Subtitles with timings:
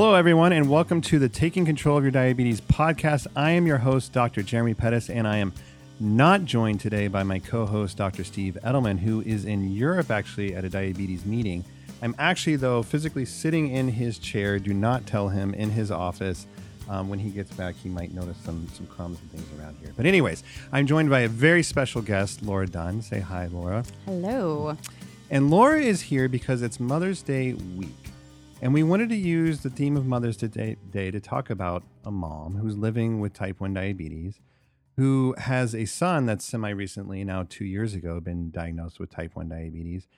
[0.00, 3.26] Hello, everyone, and welcome to the Taking Control of Your Diabetes podcast.
[3.36, 4.42] I am your host, Dr.
[4.42, 5.52] Jeremy Pettus, and I am
[6.00, 8.24] not joined today by my co host, Dr.
[8.24, 11.66] Steve Edelman, who is in Europe actually at a diabetes meeting.
[12.00, 14.58] I'm actually, though, physically sitting in his chair.
[14.58, 16.46] Do not tell him in his office.
[16.88, 19.92] Um, when he gets back, he might notice some some crumbs and things around here.
[19.94, 20.42] But, anyways,
[20.72, 23.02] I'm joined by a very special guest, Laura Dunn.
[23.02, 23.84] Say hi, Laura.
[24.06, 24.78] Hello.
[25.28, 28.10] And Laura is here because it's Mother's Day week.
[28.62, 32.56] And we wanted to use the theme of Mother's Day, to talk about a mom
[32.56, 34.38] who's living with type 1 diabetes,
[34.98, 39.34] who has a son that's semi recently, now two years ago, been diagnosed with type
[39.34, 40.08] 1 diabetes,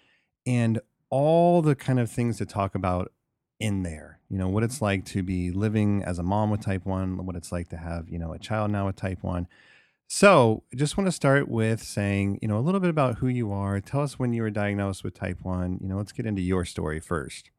[0.44, 3.12] and all the kind of things to talk about
[3.60, 4.18] in there.
[4.28, 7.36] You know, what it's like to be living as a mom with type 1, what
[7.36, 9.46] it's like to have, you know, a child now with type 1.
[10.08, 13.52] So, just want to start with saying, you know, a little bit about who you
[13.52, 13.80] are.
[13.80, 15.78] Tell us when you were diagnosed with type 1.
[15.80, 17.50] You know, let's get into your story first.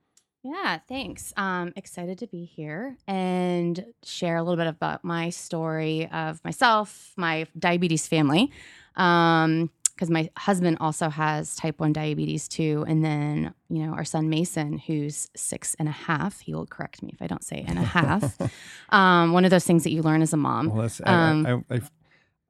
[0.44, 1.33] Yeah, thanks.
[1.38, 7.13] Um, excited to be here and share a little bit about my story of myself,
[7.16, 8.52] my diabetes family.
[8.95, 12.83] Um, because my husband also has type 1 diabetes too.
[12.88, 17.03] And then, you know, our son Mason, who's six and a half, he will correct
[17.03, 18.38] me if I don't say and a half.
[18.89, 20.69] um, one of those things that you learn as a mom.
[20.69, 21.81] Well, that's, Um, I, I, I,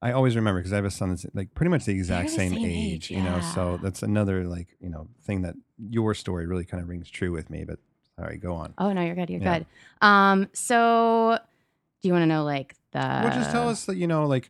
[0.04, 2.36] I always remember because I have a son that's like pretty much the exact the
[2.36, 3.40] same, same age, age, you know.
[3.40, 5.56] So that's another like you know thing that
[5.90, 7.64] your story really kind of rings true with me.
[7.64, 7.80] But
[8.20, 8.74] all right, go on.
[8.78, 9.30] Oh, no, you're good.
[9.30, 9.60] You're Yeah.
[9.60, 9.66] good.
[10.02, 11.40] Um, so
[12.02, 13.00] do you want to know like the.
[13.00, 14.50] well, just tell us that you know like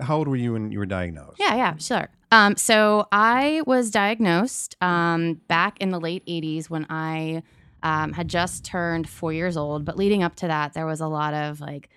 [0.00, 1.38] how old were you when you were diagnosed?
[1.38, 2.08] Yeah, yeah, sure.
[2.32, 7.42] Um, so I was diagnosed um, back in the late 80s when I
[7.82, 9.84] um, had just turned four years old.
[9.84, 11.88] But leading up to that, there was a lot of like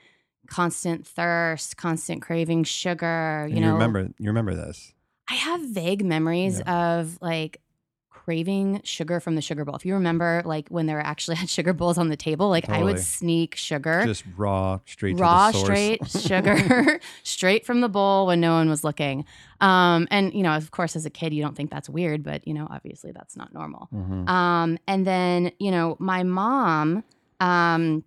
[0.51, 3.45] constant thirst, constant craving sugar.
[3.45, 4.93] And You know, remember you remember this.
[5.29, 7.61] I have vague memories of like
[8.09, 9.75] craving sugar from the sugar bowl.
[9.75, 12.83] If you remember, like when there actually had sugar bowls on the table, like I
[12.83, 18.53] would sneak sugar Just raw, straight raw straight sugar straight from the bowl when no
[18.53, 19.25] one was looking
[19.61, 22.45] um and you know of course as a kid you don't think that's weird but
[22.47, 24.27] you know obviously that's not normal Mhm.
[24.29, 27.03] um and then you know my mom
[27.39, 28.03] um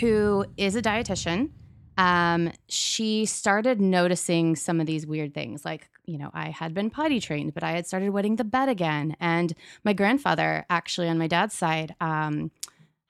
[0.00, 1.50] who is a dietitian
[2.00, 6.88] um she started noticing some of these weird things like you know i had been
[6.90, 9.52] potty trained but i had started wetting the bed again and
[9.84, 12.50] my grandfather actually on my dad's side um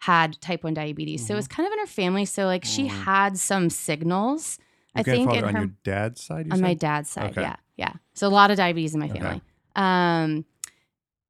[0.01, 2.87] had type 1 diabetes so it was kind of in her family so like she
[2.87, 3.05] Mhm.
[3.05, 4.59] had some signals
[4.97, 6.47] Your i think in on her your dad's side.
[6.47, 7.43] You on my dad's side Okay.
[7.43, 9.19] yeah yeah so a lot of diabetes in my Okay.
[9.21, 9.43] family
[9.77, 10.45] um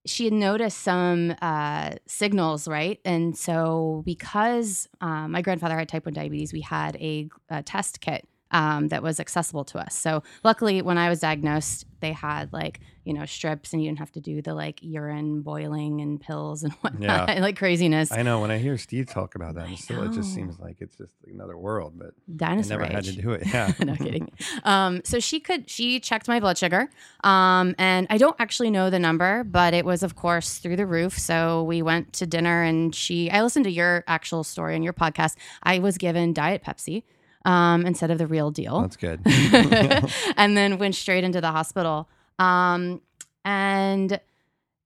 [0.06, 3.00] she had noticed some uh, signals right?
[3.04, 8.00] And so because um, my grandfather had type 1 diabetes we had a, a test
[8.00, 12.52] kit um, that was accessible to us so luckily when i was diagnosed they had
[12.52, 16.20] like you know strips and you didn't have to do the like urine boiling and
[16.20, 19.74] pills and whatnot like craziness I know when I hear Steve talk about that, I
[19.74, 21.94] still it just seems like it's just another world.
[21.96, 23.46] But I dinosaur never had to do it.
[23.50, 23.72] Yeah.
[23.80, 24.30] no kidding.
[24.64, 26.88] Um, so she could she checked my blood sugar,
[27.24, 30.86] um, and I don't actually know the number, but it was of course through the
[30.86, 31.18] roof.
[31.18, 34.92] So we went to dinner, and she I listened to your actual story on your
[34.92, 35.36] podcast.
[35.62, 37.04] I was given Diet Pepsi
[37.44, 39.20] um, instead of the real deal, That's good.
[40.36, 42.08] and then went straight into the hospital.
[42.38, 43.00] Um,
[43.44, 44.20] and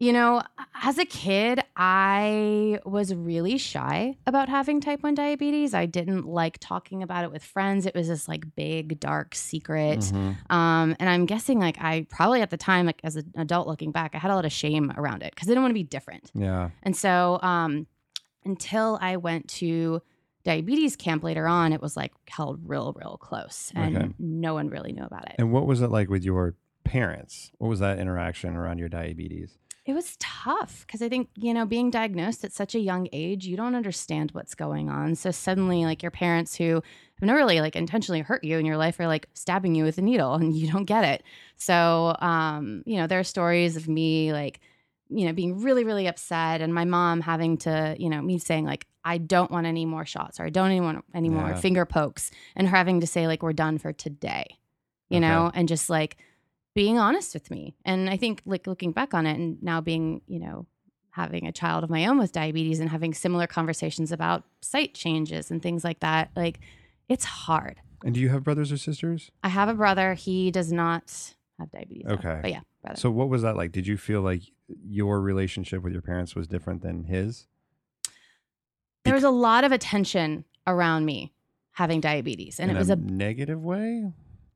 [0.01, 0.43] you know,
[0.83, 5.73] as a kid, I was really shy about having type 1 diabetes.
[5.73, 7.87] I didn't like talking about it with friends.
[7.87, 10.01] It was this like big, dark secret.
[10.01, 10.37] Mhm.
[10.51, 13.93] Um, and I'm guessing like I probably at the time, like as an adult looking
[13.93, 15.85] back, I had a lot of shame around it because I didn't want to be
[15.85, 16.31] different.
[16.35, 16.71] Yeah.
[16.83, 17.87] And so um,
[18.45, 20.03] until I went to
[20.45, 23.73] diabetes camp later on, it was like held real, real close.
[23.75, 24.09] And Okay.
[24.19, 25.37] no one really knew about it.
[25.39, 26.55] And what was it like with your
[26.85, 27.51] parents?
[27.59, 29.59] What was that interaction around your diabetes?
[29.87, 33.47] It was tough because I think, you know, being diagnosed at such a young age,
[33.47, 35.15] you don't understand what's going on.
[35.15, 36.83] So suddenly, like your parents who have
[37.21, 40.03] never really like intentionally hurt you in your life are like stabbing you with a
[40.03, 41.23] needle and you don't get it.
[41.57, 44.61] So, um, you know, there are stories of me like,
[45.17, 48.65] you know, being really, really upset and my mom having to, you know, me saying
[48.65, 51.55] like, I don't want any more shots or I don't want any more Yeah.
[51.61, 54.59] finger pokes and her having to say like, we're done for today,
[55.11, 55.27] you Okay.
[55.27, 56.17] know, and just like,
[56.75, 57.77] being honest with me.
[57.85, 60.67] And I think like looking back on it and now being, you know,
[61.11, 65.53] having a child of my own with diabetes and having similar conversations about site changes
[65.53, 66.59] and things like that, like
[67.09, 67.77] it's hard.
[68.05, 69.31] And do you have brothers or sisters?
[69.45, 72.07] I have a brother, he does not have diabetes.
[72.07, 72.15] though.
[72.15, 72.41] Okay.
[72.43, 73.01] But yeah, brother.
[73.01, 73.73] So what was that like?
[73.73, 74.43] Did you feel like
[74.87, 77.47] your relationship with your parents was different than his?
[79.05, 81.33] there was a lot of attention around me
[81.73, 84.11] having diabetes and in it was a a negative way.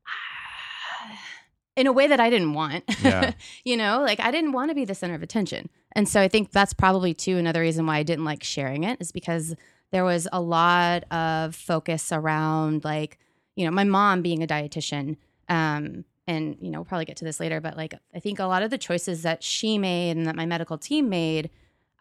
[1.77, 2.85] in a way that I didn't want.
[3.03, 3.33] Yeah.
[3.65, 5.69] you know, like I didn't want to be the center of attention.
[5.93, 9.01] And so I think that's probably too another reason why I didn't like sharing it
[9.01, 9.55] is because
[9.91, 13.19] there was a lot of focus around like,
[13.57, 15.17] you know, my mom being a dietitian.
[15.49, 18.45] Um, and you know, we'll probably get to this later, but like I think a
[18.45, 21.51] lot of the choices that she made and that my medical team made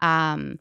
[0.00, 0.58] um,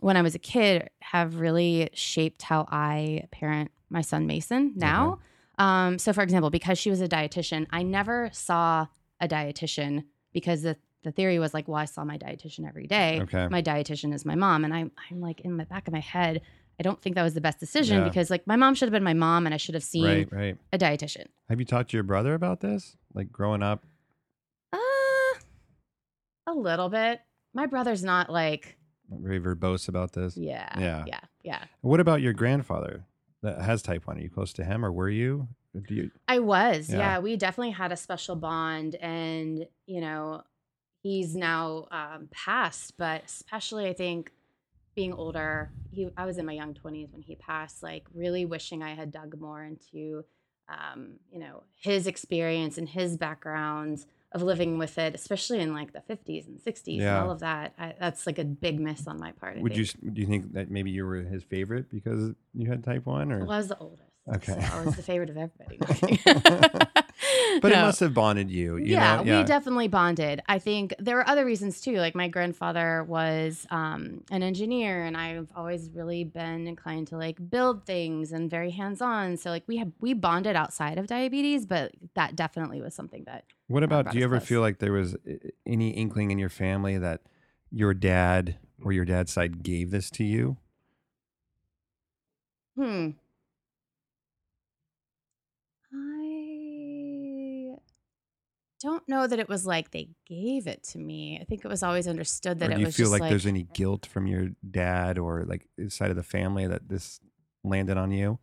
[0.00, 5.20] when I was a kid have really shaped how I parent my son Mason now.
[5.58, 8.88] Um, so, for example, because she was a dietitian, I never saw
[9.20, 13.20] a dietitian because the the theory was like, well, I saw my dietitian every day.
[13.22, 13.46] Okay.
[13.48, 16.42] My dietitian is my mom, and I'm I'm like in the back of my head,
[16.78, 18.04] I don't think that was the best decision Yeah.
[18.04, 20.32] because like my mom should have been my mom, and I should have seen Right,
[20.32, 20.56] right.
[20.72, 21.26] a dietitian.
[21.48, 22.96] Have you talked to your brother about this?
[23.14, 23.84] Like growing up?
[24.72, 24.78] Uh,
[26.46, 27.20] a little bit.
[27.54, 28.76] My brother's not like,
[29.10, 30.36] Very verbose about this.
[30.36, 31.04] yeah, Yeah.
[31.06, 31.64] yeah, yeah.
[31.82, 33.04] What about your grandfather
[33.42, 34.18] that has type 1?
[34.18, 35.48] Are you close to him or were you?
[35.88, 36.98] Do you I was, Yeah.
[36.98, 37.18] yeah.
[37.18, 40.42] We definitely had a special bond, and you know,
[41.02, 42.96] he's now um, passed.
[42.96, 44.30] But especially, I think
[44.94, 47.82] being older, he I was in my young twenties when he passed.
[47.82, 50.24] Like really wishing I had dug more into,
[50.68, 55.92] um, you know, his experience and his background of living with it, especially in like
[55.92, 57.16] the fifties and sixties Yeah.
[57.18, 57.72] and all of that.
[57.78, 59.58] I, that's like a big miss on my part.
[59.58, 62.82] I would you do you think that maybe you were his favorite because you had
[62.82, 64.02] type 1 or Well, I was the oldest.
[64.28, 64.52] Okay.
[64.60, 66.20] so I was the favorite of everybody.
[67.54, 69.22] No, But it must have bonded you, you yeah, know?
[69.22, 70.42] we definitely bonded.
[70.48, 71.96] I think there were other reasons too.
[71.96, 77.38] Like my grandfather was um, an engineer, and I've always really been inclined to like
[77.50, 79.36] build things and very hands on.
[79.36, 83.44] So like we have we bonded outside of diabetes, but that definitely was something that
[83.68, 84.48] What about do you ever close.
[84.48, 85.34] feel like there was uh,
[85.66, 87.20] any inkling in your family that
[87.70, 90.56] your dad or your dad's side gave this to you?
[92.76, 93.10] hmm.
[98.84, 101.38] Don't know that it was like they gave it to me.
[101.40, 103.30] I think it was always understood that or it do you was feel just like,
[103.30, 107.20] there's any guilt from your dad or like side of the family that this
[107.64, 108.38] landed on you?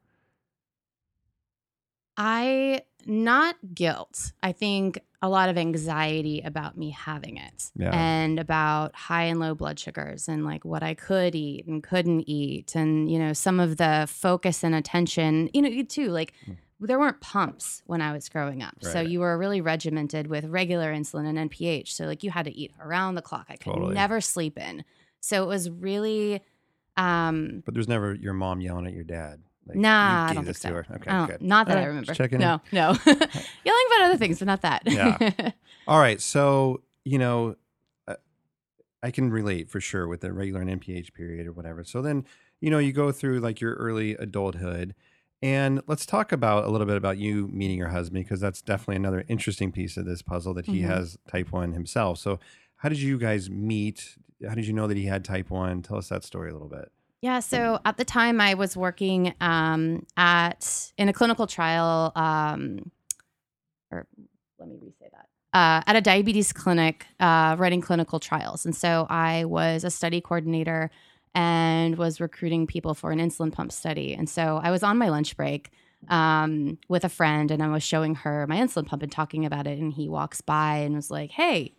[2.17, 4.33] I not guilt.
[4.43, 7.91] I think a lot of anxiety about me having it Yeah.
[7.93, 12.27] and about high and low blood sugars and like what I could eat and couldn't
[12.27, 16.33] eat and you know some of the focus and attention, you know, you too like
[16.47, 16.57] Mm.
[16.87, 18.75] There weren't pumps when I was growing up.
[18.81, 21.89] So you were really regimented with regular insulin and NPH.
[21.89, 23.45] So like you had to eat around the clock.
[23.49, 23.93] I could Totally.
[23.93, 24.83] never sleep in.
[25.19, 26.41] So it was really
[26.97, 29.41] um But there's never your mom yelling at your dad.
[29.67, 30.93] Like, you Nah, I don't this think so.
[30.95, 31.41] Okay, don't- good.
[31.41, 32.13] Not that All I remember.
[32.15, 32.47] checking in.
[32.47, 32.87] no, no.
[33.05, 34.81] Yelling about other things, but not that.
[34.85, 35.51] Yeah.
[35.87, 36.19] All right.
[36.19, 37.55] So, you know,
[38.07, 38.15] uh,
[39.03, 41.83] I can relate for sure with the regular and NPH period or whatever.
[41.83, 42.25] So then,
[42.59, 44.95] you know, you go through like your early adulthood.
[45.43, 48.97] And let's talk about a little bit about you meeting your husband because that's definitely
[48.97, 50.85] another interesting piece of this puzzle that he Mhm.
[50.87, 52.19] has type 1 himself.
[52.19, 52.39] So,
[52.77, 54.17] how did you guys meet?
[54.47, 55.81] How did you know that he had type 1?
[55.81, 56.91] Tell us that story a little bit.
[57.21, 62.91] Yeah, so at the time I was working um, at in a clinical trial, um,
[63.91, 64.07] or
[64.59, 65.27] let me re-say that.
[65.53, 70.21] Uh, at a diabetes clinic, uh, running clinical trials, and so I was a study
[70.21, 70.89] coordinator
[71.33, 74.13] and was recruiting people for an insulin pump study.
[74.13, 75.71] And so I was on my lunch break
[76.09, 79.67] um, with a friend, and I was showing her my insulin pump and talking about
[79.67, 79.77] it.
[79.79, 81.75] And he walks by and was like, "Hey,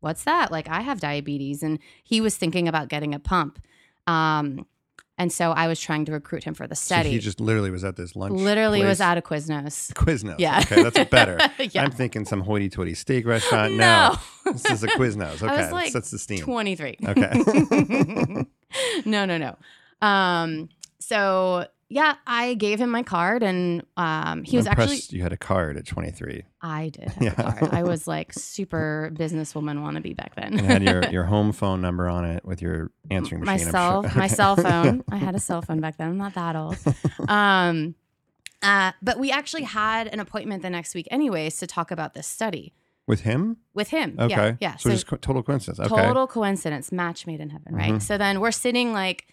[0.00, 0.52] what's that?
[0.52, 3.58] Like, I have diabetes," and he was thinking about getting a pump.
[4.06, 4.66] Um,
[5.16, 7.10] and so I was trying to recruit him for the So study.
[7.10, 8.34] he just literally was at this lunch.
[8.38, 9.00] Literally was place.
[9.00, 9.92] out of Quiznos.
[9.94, 10.36] Quiznos.
[10.38, 10.58] Yeah.
[10.60, 11.38] Okay, that's better.
[11.70, 11.84] yeah.
[11.84, 13.74] I'm thinking some hoity-toity steak restaurant.
[13.74, 14.16] no.
[14.44, 15.34] No, this is a Quiznos.
[15.42, 16.40] Okay, was like that's the steam.
[16.40, 16.96] 23.
[17.06, 18.44] Okay.
[19.04, 19.56] no, no, no.
[20.06, 20.68] Um,
[20.98, 25.00] so yeah, I gave him my card and um he was I'm actually.
[25.10, 27.34] You had a card at 23 I did have Yeah.
[27.36, 27.72] a card.
[27.74, 30.58] I was like super businesswoman wannabe back then.
[30.58, 33.70] and had your, your home phone number on it with your answering machine.
[33.70, 34.18] Cell sure.
[34.18, 35.04] my cell phone.
[35.10, 36.08] I had a cell phone back then.
[36.08, 36.76] I'm not that old.
[37.28, 37.94] Um
[38.62, 42.26] uh, but we actually had an appointment the next week anyways to talk about this
[42.26, 42.72] study
[43.06, 43.58] with him?
[43.74, 44.16] with him.
[44.18, 44.30] Okay.
[44.34, 44.56] Yeah.
[44.60, 44.76] Yeah.
[44.76, 45.80] So, just co- total coincidence.
[45.80, 46.02] Okay.
[46.06, 48.02] total coincidence match made in heaven right Mhm.
[48.02, 49.26] so then we're sitting like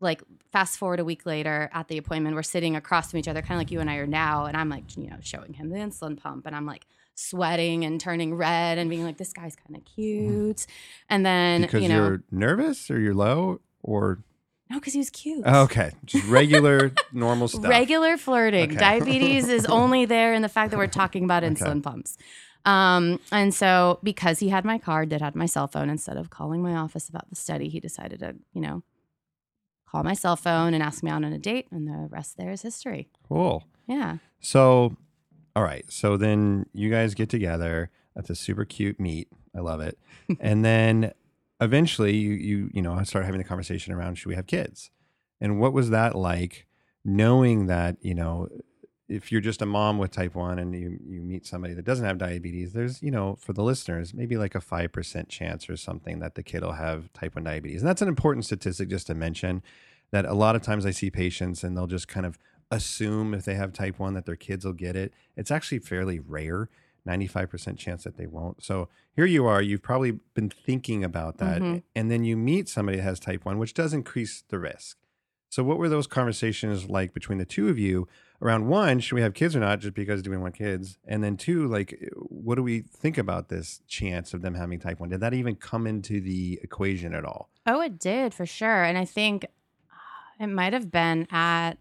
[0.00, 3.40] like fast forward a week later at the appointment we're sitting across from each other
[3.42, 5.68] kind of like you and i are now and i'm like you know showing him
[5.70, 9.54] the insulin pump and i'm like sweating and turning red and being like this guy's
[9.54, 10.66] kind of cute
[11.08, 14.18] and then because you know you're nervous or you're low or
[14.70, 17.64] no because he was cute okay, just regular normal stuff.
[17.68, 18.80] regular flirting Okay.
[18.80, 21.54] diabetes is only there in the fact that we're talking about Okay.
[21.54, 22.16] insulin pumps
[22.64, 26.30] um, and so because he had my card that had my cell phone instead of
[26.30, 28.82] calling my office about the study he decided to you know
[29.88, 32.50] call my cell phone and ask me out on a date and the rest there
[32.50, 33.64] is history Cool.
[33.86, 34.96] yeah So,
[35.54, 35.84] all right.
[35.92, 37.90] So then you guys get together.
[38.16, 39.28] That's a super cute meet.
[39.54, 39.98] I love it.
[40.40, 41.12] and then
[41.60, 44.90] eventually you you you know start having the conversation around should we have kids?
[45.40, 46.66] And what was that like
[47.04, 48.48] knowing that, you know,
[49.12, 52.04] if you're just a mom with type 1 and you you meet somebody that doesn't
[52.06, 56.18] have diabetes, there's, you know, for the listeners, maybe like a 5% chance or something
[56.20, 57.82] that the kid will have type 1 diabetes.
[57.82, 59.62] And that's an important statistic just to mention
[60.10, 62.38] that a lot of times I see patients and they'll just kind of
[62.70, 65.12] assume if they have type 1 that their kids will get it.
[65.36, 66.68] It's actually fairly rare.
[67.06, 68.62] 95% chance that they won't.
[68.62, 71.60] So here you are, you've probably been thinking about that.
[71.60, 71.82] Mhm.
[71.96, 74.98] And then you meet somebody that has type 1, which does increase the risk.
[75.52, 78.08] So, what were those conversations like between the two of you
[78.40, 80.96] around one, should we have kids or not, just because do we want kids?
[81.06, 84.80] And then two, like, eh, what do we think about this chance of them having
[84.80, 85.10] type 1?
[85.10, 87.50] Did that even come into the equation at all?
[87.66, 88.82] Oh, it did for sure.
[88.82, 91.72] And I think uh, it might have been at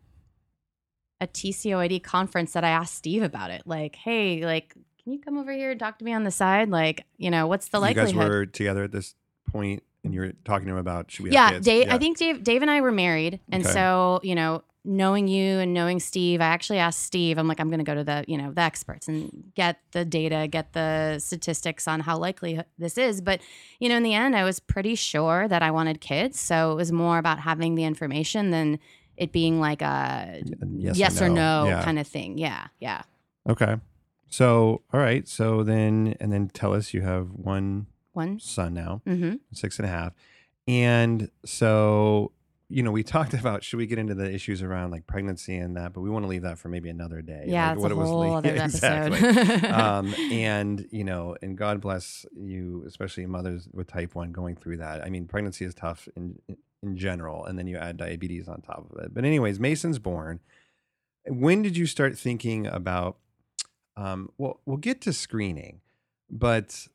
[1.22, 3.62] a TCOYD conference that I asked Steve about it.
[3.66, 6.70] Like, hey, like, can you come over here and talk to me on the side?
[6.70, 8.16] Like, you know, what's the you likelihood?
[8.16, 9.16] You guys were together at this
[9.50, 11.66] point and you were talking to him about should we yeah, have kids?
[11.66, 11.88] Dave.
[11.90, 13.72] I think Dave, Dave and I were married, and Okay.
[13.74, 17.38] so you know, knowing you and knowing Steve, I actually asked Steve.
[17.38, 20.04] I'm like, I'm going to go to the you know the experts and get the
[20.04, 23.22] data, get the statistics on how likely this is.
[23.22, 23.42] But
[23.80, 26.76] you know, in the end, I was pretty sure that I wanted kids, so it
[26.76, 28.80] was more about having the information than
[29.18, 30.42] it being like a
[30.78, 31.84] yes, yes, or no, Yeah.
[31.84, 32.40] kind of thing.
[32.40, 33.04] Yeah, yeah.
[33.48, 33.76] Okay.
[34.30, 35.28] So, all right.
[35.28, 38.40] So then, and then tell us you have one One.
[38.40, 39.36] son now, Mm-hmm.
[39.54, 40.14] six and a half.
[40.68, 42.32] And so,
[42.70, 45.76] you know, we talked about should we get into the issues around like pregnancy and
[45.78, 47.46] that, but we want to leave that for maybe another day.
[47.48, 49.14] Yeah, like it's a whole like- other Yeah, episode.
[49.14, 49.70] exactly.
[49.70, 54.78] um, and you know, and God bless you, especially mothers with type one going through
[54.78, 55.04] that.
[55.04, 56.40] I mean, pregnancy is tough in
[56.84, 59.14] in general, and then you add diabetes on top of it.
[59.14, 60.40] But anyways, Mason's born.
[61.28, 63.18] When did you start thinking about?
[63.98, 65.82] Um, well, we'll get to screening,
[66.30, 66.88] but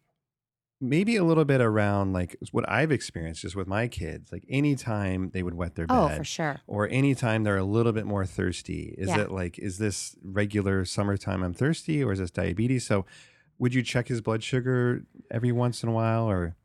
[0.80, 4.30] maybe a little bit around like what I've experienced just with my kids.
[4.30, 6.60] Like anytime they would wet their bed, oh, for sure.
[6.66, 9.22] or anytime they're a little bit more thirsty is Yeah.
[9.22, 13.06] it like is this regular summertime i'm thirsty or is this diabetes so
[13.58, 16.56] would you check his blood sugar every once in a while or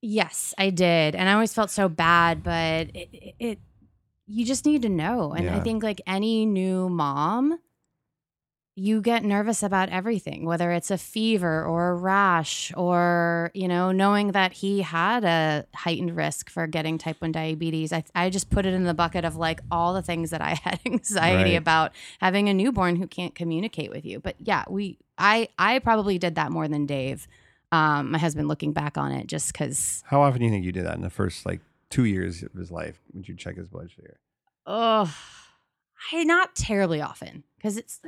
[0.00, 3.58] Yes, I did, and I always felt so bad, but it, it, it
[4.28, 5.32] you just need to know.
[5.32, 7.58] And I think like any new mom,
[8.78, 13.90] you get nervous about everything, whether it's a fever or a rash, or you know,
[13.92, 17.92] knowing that he had a heightened risk for getting type one diabetes.
[17.92, 20.54] I I just put it in the bucket of like all the things that I
[20.62, 21.56] had anxiety Right.
[21.56, 24.20] about having a newborn who can't communicate with you.
[24.20, 27.26] But yeah, we I I probably did that more than Dave.
[27.72, 30.72] Um, my husband looking back on it, just because how often do you think you
[30.72, 33.66] did that in the first like two years of his life would you check his
[33.66, 34.20] blood sugar
[34.66, 35.14] Oh,
[36.12, 38.00] I not terribly often because it's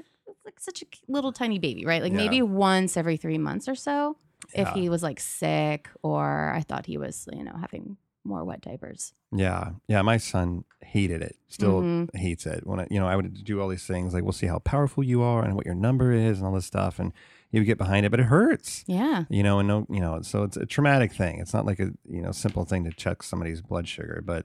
[0.50, 2.02] like, such a little tiny baby, right?
[2.02, 2.18] Like Yeah.
[2.18, 4.16] maybe once every three months or so,
[4.54, 4.74] if Yeah.
[4.74, 9.14] he was like sick or I thought he was, you know, having more wet diapers.
[9.32, 12.08] yeah yeah my son hated it still Mhm.
[12.14, 14.48] hates it when I, you know i would do all these things like we'll see
[14.48, 17.12] how powerful you are and what your number is and all this stuff and
[17.50, 19.24] he would get behind it but it hurts Yeah.
[19.30, 21.38] you know, and no, you know, so it's a traumatic thing.
[21.38, 24.44] It's not like a you know simple thing to check somebody's blood sugar, but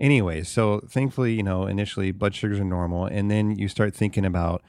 [0.00, 4.24] anyway, so thankfully, you know, initially blood sugars are normal, and then you start thinking
[4.24, 4.62] about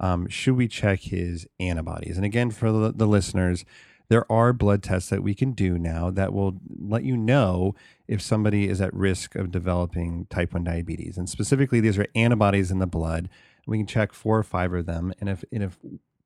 [0.00, 2.16] um, should we check his antibodies?
[2.16, 3.64] And again, for the, the listeners,
[4.08, 7.74] there are blood tests that we can do now that will let you know
[8.08, 11.16] if somebody is at risk of developing type 1 diabetes.
[11.16, 13.28] And specifically, these are antibodies in the blood.
[13.66, 15.12] We can check four or five of them.
[15.20, 15.78] And if, and if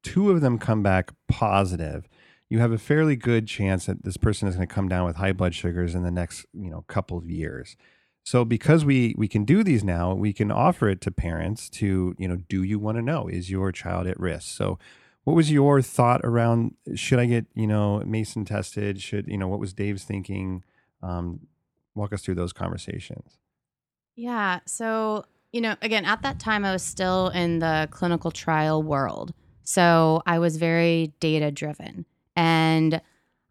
[0.03, 2.09] two of them come back positive,
[2.49, 5.17] you have a fairly good chance that this person is going to come down with
[5.17, 7.77] high blood sugars in the next you know couple of years.
[8.25, 12.15] So because we we can do these now, we can offer it to parents to
[12.19, 14.49] you know do you want to know is your child at risk?
[14.57, 14.79] So
[15.25, 19.01] what was your thought around should I get you know Mason tested?
[19.01, 20.65] Should you know what was Dave's thinking?
[21.03, 21.41] Um,
[21.95, 23.39] walk us through those conversations.
[24.17, 24.61] Yeah.
[24.67, 29.33] So, you know, again, at that time, I was still in the clinical trial world.
[29.63, 32.05] So I was very data driven.
[32.37, 33.01] And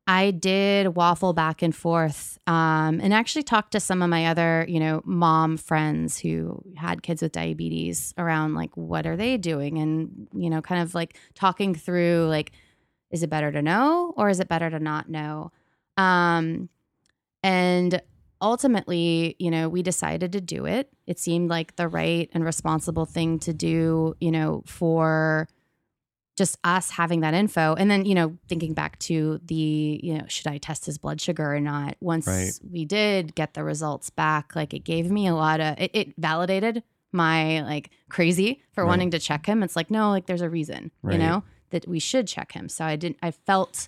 [0.06, 4.66] I did waffle back and forth um, and actually talked to some of my other,
[4.68, 9.78] you know, mom friends who had kids with diabetes around like, what are they doing?
[9.78, 12.52] And, you know, kind of like talking through like,
[13.12, 15.52] is it better to know or is it better to not know?
[15.96, 16.68] Um,
[17.42, 18.02] and
[18.42, 20.90] ultimately, you know, we decided to do it.
[21.08, 25.48] It seemed like the right and responsible thing to do, you know, for
[26.36, 27.76] just us having that info.
[27.76, 31.22] And then, you know, thinking back to the, you know, should I test his blood
[31.22, 31.96] sugar or not?
[32.02, 32.52] Once Right.
[32.68, 36.14] we did get the results back, like it gave me a lot of, it, it
[36.18, 38.90] validated my like crazy for Right.
[38.90, 39.62] wanting to check him.
[39.62, 41.14] It's like, no, like there's a reason, Right.
[41.14, 42.68] you know, that we should check him.
[42.68, 43.88] So I didn't, I felt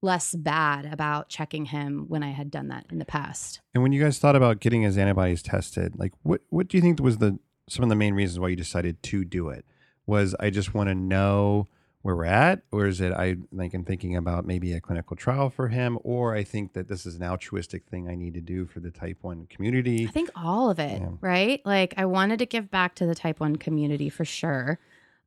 [0.00, 3.60] less bad about checking him when I had done that in the past.
[3.74, 6.80] And when you guys thought about getting his antibodies tested, like what what do you
[6.82, 9.64] think was the some of the main reasons why you decided to do it?
[10.06, 11.68] Was I just want to know
[12.02, 15.50] where we're at, or is it I like I'm thinking about maybe a clinical trial
[15.50, 18.66] for him, or I think that this is an altruistic thing I need to do
[18.66, 20.06] for the type one community?
[20.08, 21.10] I think all of it, Yeah.
[21.20, 21.60] right?
[21.64, 24.80] Like I wanted to give back to the type 1 community for sure.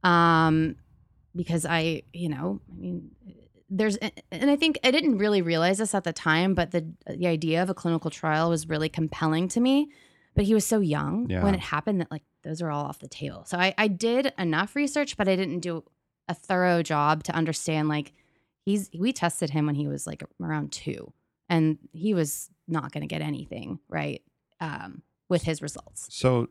[0.03, 0.75] Um
[1.35, 3.11] because I, you know, I mean
[3.69, 7.27] there's and I think I didn't really realize this at the time, but the the
[7.27, 9.89] idea of a clinical trial was really compelling to me.
[10.35, 11.43] But he was so young Yeah.
[11.43, 13.43] when it happened that like those are all off the table.
[13.45, 15.83] So I, I did enough research, but I didn't do
[16.29, 18.13] a thorough job to understand like
[18.63, 21.11] he's we tested him when he was like around two
[21.49, 24.21] and he was not going to get anything right
[24.61, 26.07] um, with his results.
[26.11, 26.47] So,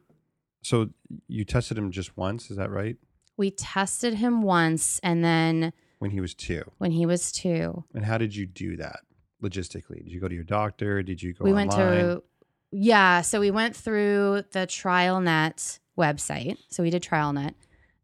[0.63, 0.91] so
[1.27, 2.97] you tested him just once, is that right?
[3.37, 6.63] We tested him once, and then When he was two.
[6.79, 9.01] when he was two, And how did you do that
[9.43, 10.05] logistically?
[10.05, 11.03] Did you go to your doctor?
[11.03, 11.69] Did you go we online?
[11.69, 12.23] went to
[12.71, 13.21] yeah.
[13.23, 16.59] So we went through the TrialNet website.
[16.69, 17.55] So we did TrialNet,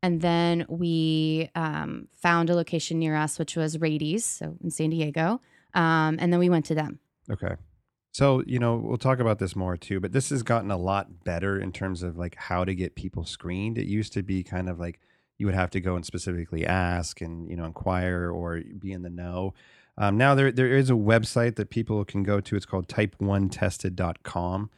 [0.03, 4.91] and then we um, found a location near us, which was Rady's, so in San
[4.91, 5.41] Diego.
[5.75, 6.99] Um, and then we went to them.
[7.31, 7.55] Okay.
[8.13, 11.23] So, you know, we'll talk about this more too, but this has gotten a lot
[11.25, 13.79] better in terms of like how to get people screened.
[13.79, 15.01] It used to be kind of like
[15.39, 19.03] you would have to go and specifically ask and, you know, inquire or be in
[19.03, 19.55] the know.
[19.97, 22.57] Um, now there there is a website that people can go to.
[22.57, 24.71] It's called type1tested.com.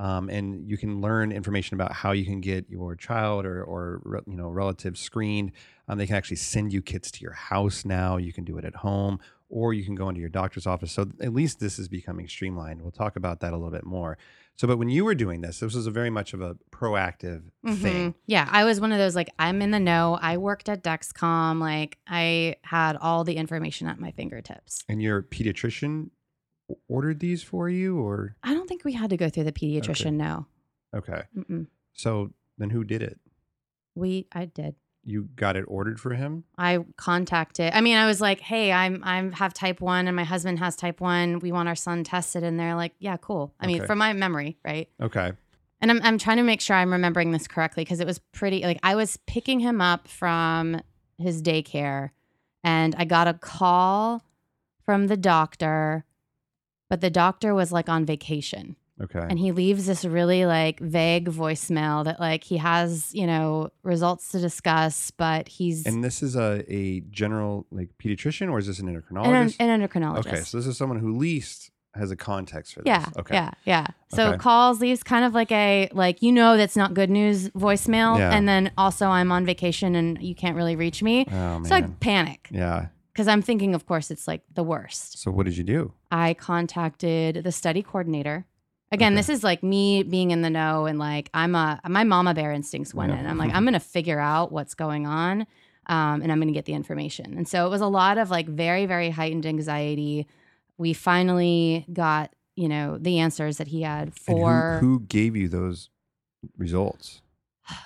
[0.00, 4.22] Um, and you can learn information about how you can get your child or, or
[4.26, 5.52] you know relative screened.
[5.88, 8.16] Um, they can actually send you kits to your house now.
[8.16, 10.90] You can do it at home, or you can go into your doctor's office.
[10.92, 12.80] So at least this is becoming streamlined.
[12.80, 14.16] We'll talk about that a little bit more.
[14.56, 17.42] So, but when you were doing this, this was a very much of a proactive
[17.66, 18.12] thing.
[18.12, 18.14] Mhm.
[18.26, 20.18] Yeah, I was one of those like I'm in the know.
[20.20, 21.60] I worked at Dexcom.
[21.60, 24.82] Like I had all the information at my fingertips.
[24.88, 26.10] And your pediatrician
[26.88, 30.14] ordered these for you, or I don't think we had to go through the pediatrician.
[30.14, 30.46] No,
[30.94, 31.22] okay?
[31.36, 31.66] Mm-mm.
[31.92, 33.18] So then who did it?
[33.94, 34.76] we I did.
[35.02, 36.44] You got it ordered for him.
[36.58, 37.72] I contacted.
[37.72, 40.76] I mean, I was like, "Hey, I'm I'm have type one, and my husband has
[40.76, 41.38] type one.
[41.40, 43.86] We want our son tested." And they're like, "Yeah, cool." I mean, Okay.
[43.86, 44.88] from my memory, right?
[45.00, 45.32] Okay.
[45.80, 48.62] And I'm I'm trying to make sure I'm remembering this correctly because it was pretty.
[48.62, 50.80] Like I was picking him up from
[51.16, 52.10] his daycare,
[52.62, 54.22] and I got a call
[54.84, 56.04] from the doctor,
[56.90, 58.76] but the doctor was like on vacation.
[59.02, 59.26] Okay.
[59.30, 64.28] and he leaves this really like vague voicemail that like he has you know results
[64.32, 68.78] to discuss but he's And this is a, a general like pediatrician, or is this
[68.78, 69.56] an an, endocrinologist?
[69.58, 72.88] an endocrinologist okay, so this is someone who least has a context for this.
[72.88, 73.34] yeah Okay.
[73.34, 74.36] yeah yeah so Okay.
[74.38, 78.34] calls leaves kind of like a like you know that's not good news voicemail Yeah.
[78.36, 81.64] and then also i'm on vacation and you can't really reach me Oh man.
[81.64, 82.88] so i panic yeah.
[83.12, 85.92] Because i'm thinking of course it's like the worst So what did you do?
[86.10, 88.46] I contacted the study coordinator.
[88.92, 89.20] Again, Okay.
[89.20, 92.50] this is like me being in the know and like I'm a my mama bear
[92.52, 93.20] instincts went Yeah.
[93.20, 93.26] in.
[93.26, 95.42] I'm like I'm gonna figure out what's going on,
[95.86, 97.36] um, and I'm gonna get the information.
[97.38, 100.26] And so it was a lot of like very very heightened anxiety.
[100.78, 104.78] We finally got you know the answers that he had for.
[104.80, 105.88] who, who gave you those
[106.58, 107.22] results?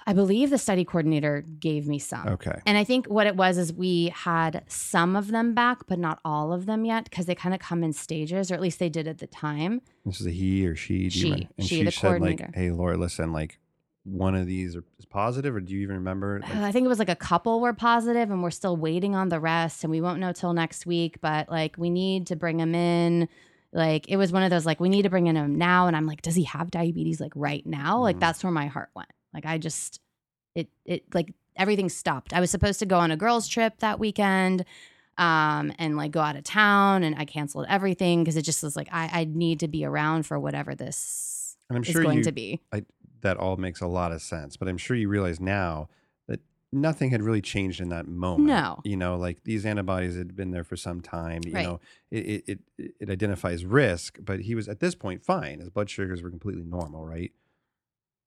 [0.06, 2.26] I believe the study coordinator gave me some.
[2.28, 2.60] Okay.
[2.66, 6.20] And I think what it was is we had some of them back, but not
[6.24, 8.88] all of them yet because they kind of come in stages, or at least they
[8.88, 9.80] did at the time.
[10.04, 11.08] This is a he or she?
[11.10, 11.48] She.
[11.58, 12.44] And She, she, the said coordinator.
[12.44, 13.58] like, "Hey, Laura, listen, like
[14.04, 16.88] one of these is positive, or do you even remember?" Like, Uh, I think it
[16.88, 20.00] was like a couple were positive and we're still waiting on the rest and we
[20.00, 23.28] won't know till next week, but like we need to bring him in.
[23.72, 25.96] Like it was one of those like we need to bring in him now and
[25.96, 28.00] I'm like does he have diabetes like right now?
[28.02, 28.20] Like Mhm.
[28.20, 29.08] that's where my heart went.
[29.34, 30.00] Like I just
[30.54, 32.32] it it like everything stopped.
[32.32, 34.64] I was supposed to go on a girls trip that weekend
[35.18, 38.74] um and like go out of town and I canceled everything because it just was
[38.76, 42.18] like I I need to be around for whatever this and I'm is sure going
[42.18, 42.60] you, to be.
[42.72, 42.84] I,
[43.22, 44.56] that all makes a lot of sense.
[44.56, 45.88] But I'm sure you realize now
[46.28, 46.40] that
[46.72, 48.48] nothing had really changed in that moment.
[48.48, 48.80] No.
[48.84, 51.40] You know, like these antibodies had been there for some time.
[51.46, 51.62] You Right.
[51.62, 55.60] know, it, it, it, it identifies risk, but he was at this point fine.
[55.60, 57.32] His blood sugars were completely normal, right?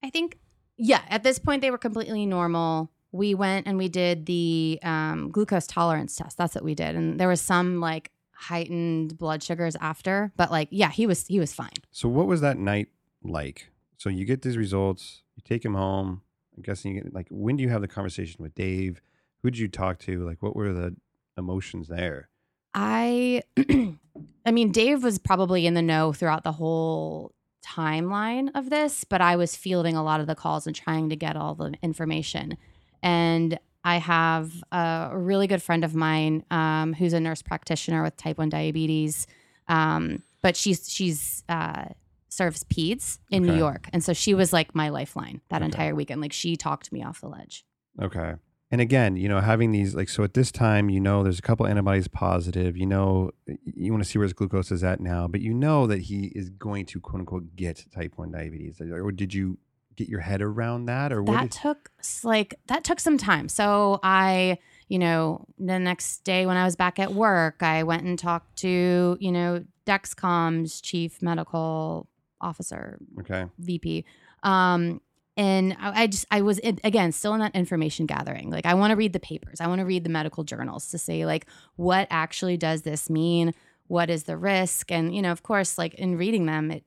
[0.04, 0.40] I think,
[0.78, 2.92] yeah, at this point they were completely normal.
[3.12, 6.38] We went and we did the um, glucose tolerance test.
[6.38, 10.68] That's what we did, and there was some like heightened blood sugars after, but like,
[10.72, 11.72] yeah, he was he was fine.
[11.92, 12.90] So what was that night
[13.24, 13.72] like?
[13.98, 16.22] So you get these results, you take him home.
[16.56, 19.02] I'm guessing you get like when do you have the conversation with Dave?
[19.42, 20.26] Who did you talk to?
[20.26, 20.96] Like what were the
[21.38, 22.30] emotions there?
[22.74, 23.42] I,
[24.46, 27.34] I mean, Dave was probably in the know throughout the whole
[27.68, 31.16] timeline of this, but I was fielding a lot of the calls and trying to
[31.16, 32.58] get all the information.
[33.04, 38.18] And I have a really good friend of mine um, who's a nurse practitioner with
[38.18, 39.28] type 1 diabetes.
[39.68, 41.86] Um, but she's she's uh,
[42.30, 43.90] serves peds in New York.
[43.94, 45.66] And so she was like my lifeline that Okay.
[45.66, 46.22] entire weekend.
[46.22, 47.66] Like she talked me off the ledge.
[48.02, 48.36] Okay.
[48.70, 51.42] And again, you know, having these like so at this time, you know, there's a
[51.42, 52.76] couple antibodies positive.
[52.76, 53.32] You know,
[53.64, 56.34] you want to see where his glucose is at now, but you know that he
[56.36, 58.82] is going to quote unquote get type one diabetes.
[58.82, 59.58] Or did you
[59.98, 61.34] get your head around that, or what?
[61.34, 61.90] that did- took
[62.24, 66.76] like that took some time so i you know the next day when i was
[66.76, 72.08] back at work i went and talked to you know dexcom's chief medical
[72.40, 73.46] officer okay.
[73.60, 74.06] vp
[74.44, 75.02] um
[75.38, 78.50] and I, I just i was in- again still in that information gathering.
[78.50, 79.62] Like i want to read the papers.
[79.62, 81.46] I want to read the medical journals to say like
[81.76, 83.54] what actually does this mean?
[83.88, 84.92] What is the risk?
[84.92, 86.84] And you know of course like in reading them it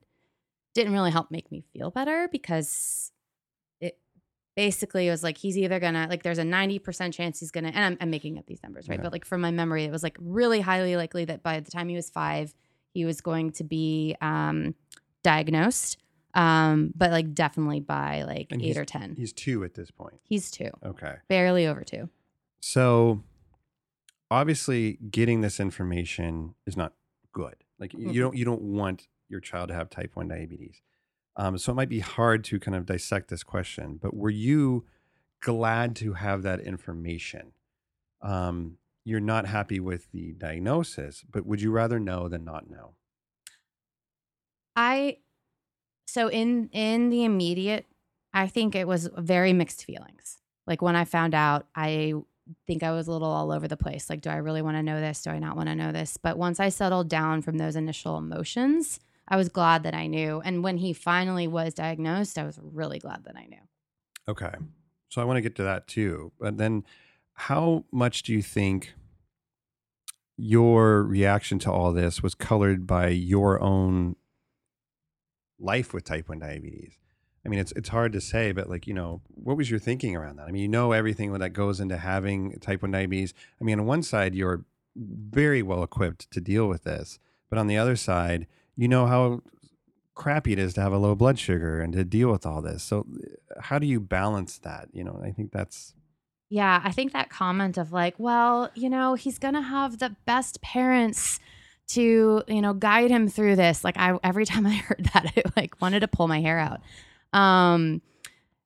[0.75, 3.13] didn't really help make me feel better because
[3.81, 3.99] it
[4.57, 7.99] basically was like he's either gonna like there's a 90% chance he's gonna and I'm,
[8.01, 8.99] I'm making up these numbers right?
[8.99, 9.03] Yeah.
[9.03, 11.89] but like from my memory it was like really highly likely that by the time
[11.89, 12.55] he was five
[12.93, 14.75] he was going to be um
[15.23, 15.99] diagnosed
[16.35, 20.21] um but like definitely by like And eight or ten He's two at this point.
[20.23, 21.17] he's two Okay.
[21.29, 22.09] barely over two
[22.61, 23.23] So
[24.31, 26.95] obviously getting this information is not
[27.33, 27.57] good.
[27.79, 30.83] Like you you don't you don't want your child to have type 1 diabetes.
[31.37, 34.85] Um, so it might be hard to kind of dissect this question, but were you
[35.41, 37.53] glad to have that information?
[38.21, 42.95] Um, you're not happy with the diagnosis, but would you rather know than not know?
[44.77, 45.19] I
[46.11, 47.87] so in in the immediate,
[48.33, 50.39] I think it was very mixed feelings.
[50.67, 52.15] Like when I found out, I
[52.67, 54.11] think I was a little all over the place.
[54.11, 55.23] Like, do I really want to know this?
[55.23, 56.17] Do I not want to know this?
[56.17, 60.41] But once I settled down from those initial emotions, I was glad that I knew.
[60.45, 63.63] And when he finally was diagnosed, I was really glad that I knew.
[64.29, 64.53] Okay.
[65.09, 66.33] So I want to get to that too.
[66.39, 66.85] But then
[67.35, 68.95] how much do you think
[70.37, 74.17] your reaction to all this was colored by your own
[75.61, 76.99] life with type 1 diabetes?
[77.45, 80.15] I mean, it's it's hard to say, but like, you know, what was your thinking
[80.15, 80.47] around that?
[80.49, 83.33] I mean, you know everything that goes into having type 1 diabetes.
[83.61, 84.65] I mean, on one side, you're
[84.97, 87.19] very well equipped to deal with this,
[87.49, 88.47] but on the other side,
[88.77, 89.43] you know how
[90.15, 92.83] crappy it is to have a low blood sugar and to deal with all this.
[92.83, 93.07] So
[93.57, 94.89] uh, how do you balance that?
[94.93, 95.95] You know, I think that's
[96.51, 100.61] Yeah, I think that comment of like, well, you know, he's gonna have the best
[100.61, 101.41] parents
[101.93, 103.85] to, you know, guide him through this.
[103.85, 106.81] Like I every time I heard that, I like wanted to pull my hair out.
[107.33, 108.03] Um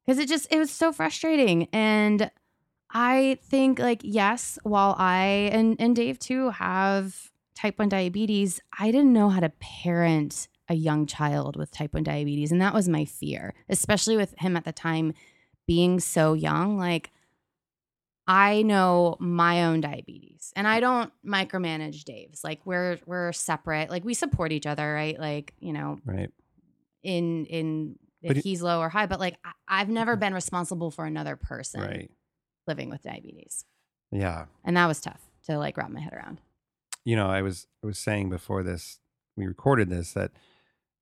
[0.05, 1.69] because it just it was so frustrating.
[1.73, 2.31] And
[2.91, 8.91] I think like, yes, while I and, and Dave too have type 1 diabetes, I
[8.91, 12.53] didn't know how to parent a young child with type 1 diabetes.
[12.53, 15.15] And that was my fear, especially with him at the time
[15.67, 16.79] being so young.
[16.79, 17.11] Like
[18.27, 22.43] I know my own diabetes and I don't micromanage Dave's.
[22.43, 23.91] Like we're we're separate.
[23.91, 25.19] Like we support each other, right?
[25.19, 26.31] Like, you know, right.
[27.03, 31.05] in in if he's low or high, but like I, I've never been responsible for
[31.05, 32.11] another person Right.
[32.67, 33.65] living with diabetes.
[34.11, 34.47] Yeah.
[34.65, 36.41] And that was tough to like wrap my head around.
[37.05, 39.01] You know, I was I was saying before this
[39.37, 40.31] we recorded this that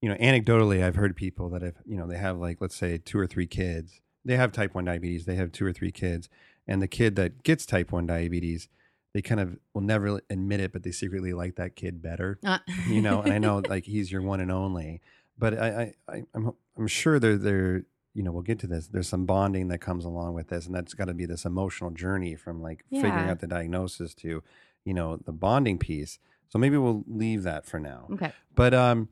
[0.00, 2.98] you know, anecdotally I've heard people that have, you know, they have like let's say
[2.98, 4.00] two or three kids.
[4.24, 6.28] They have type 1 diabetes, they have two or three kids,
[6.66, 8.68] and the kid that gets type 1 diabetes,
[9.14, 12.38] they kind of will never admit it, but they secretly like that kid better.
[12.44, 15.00] Uh, you know and i know like he's your one and only
[15.38, 18.88] but i i I- i'm i'm sure there there you know we'll get to this
[18.88, 21.90] there's some bonding that comes along with this and that's got to be this emotional
[21.90, 24.42] journey from like figuring out the diagnosis to
[24.84, 28.32] you know the bonding piece so maybe we'll leave that for now okay.
[28.54, 29.08] but um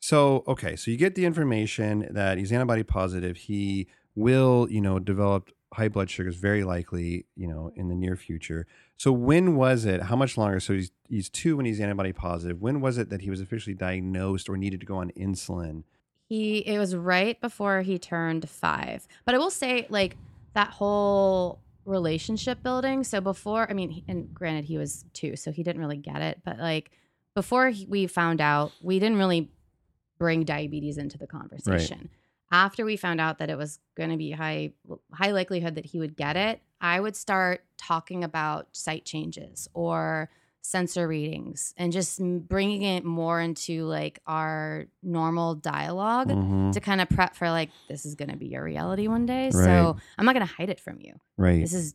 [0.00, 4.98] so okay so you get the information that he's antibody positive he will you know
[4.98, 9.84] develop high blood sugars very likely you know in the near future so when was
[9.84, 13.10] it how much longer so he's he's 2 when he's antibody positive when was it
[13.10, 15.84] that he was officially diagnosed or needed to go on insulin
[16.28, 19.08] He it was right before he turned 5.
[19.24, 20.16] But I will say like
[20.54, 23.02] that whole relationship building.
[23.04, 26.40] So before, I mean, and granted he was 2, so he didn't really get it,
[26.44, 26.90] but like
[27.34, 29.50] before he, we found out, we didn't really
[30.18, 32.10] bring diabetes into the conversation.
[32.50, 34.72] After we found out that it was going to be high
[35.12, 40.30] high likelihood that he would get it, I would start talking about site changes or
[40.60, 46.72] sensor readings and just bringing it more into like our normal dialog Mhm.
[46.72, 49.44] to kind of prep for like this is going to be your reality one day.
[49.46, 49.52] Right.
[49.64, 51.14] So I'm not going to hide it from you.
[51.38, 51.94] right This is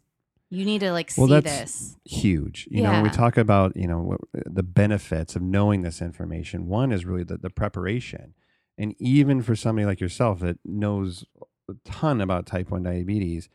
[0.50, 1.98] you need to like see Well, that's- this.
[2.06, 2.68] huge.
[2.72, 6.68] You know, when we talk about, you know, what, the benefits of knowing this information,
[6.68, 8.34] one is really the, the preparation.
[8.78, 11.26] And even for somebody like yourself that knows
[11.70, 13.50] a ton about type 1 diabetes,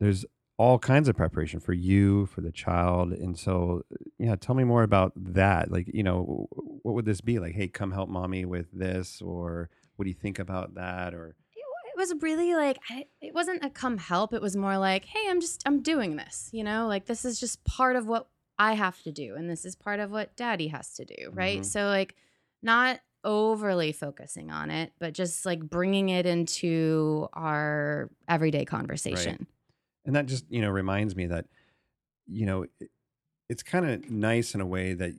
[0.00, 0.24] there's
[0.56, 3.12] all kinds of preparation for you, for the child.
[3.12, 3.82] And so,
[4.18, 5.70] yeah, tell me more about that.
[5.70, 6.48] Like, you know,
[6.82, 7.38] what would this be?
[7.38, 11.14] Like, hey, come help mommy with this, or what do you think about that?
[11.14, 11.36] Or
[11.86, 15.26] it was really like I, it wasn't a come help it was more like hey
[15.30, 18.26] i'm just i'm doing this you know like this is just part of what
[18.58, 21.60] i have to do and this is part of what daddy has to do right
[21.60, 21.64] Mhm.
[21.64, 22.16] so like
[22.64, 29.46] not overly focusing on it but just like bringing it into our everyday conversation.
[30.04, 31.46] And that just you know reminds me that
[32.26, 32.90] you know it,
[33.48, 35.14] it's kind of nice in a way that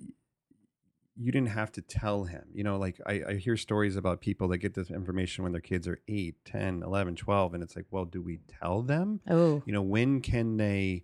[1.18, 4.48] you didn't have to tell him you know like I, I hear stories about people
[4.50, 7.86] that get this information when their kids are 8 10 11 12 and it's like
[7.90, 9.22] well do we tell them?
[9.30, 9.64] Oh.
[9.66, 11.04] You know when can they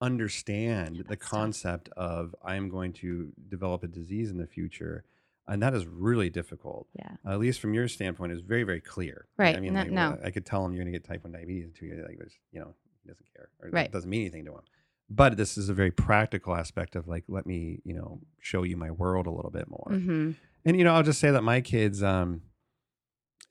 [0.00, 1.30] understand the That's tough.
[1.30, 5.04] concept of i'm going to develop a disease in the future
[5.46, 6.86] and that is really difficult.
[6.98, 7.16] Yeah.
[7.26, 10.18] At least from your standpoint it's very very clear Right, i mean no- like, no.
[10.24, 12.18] i could tell him you're going to get type 1 diabetes in two years like
[12.52, 13.86] you know he doesn't care or Right.
[13.86, 14.62] it doesn't mean anything to him.
[15.10, 18.76] But this is a very practical aspect of like let me you know show you
[18.78, 19.88] my world a little bit more.
[19.90, 20.30] Hmm
[20.66, 22.40] and you know i'll just say that my kids um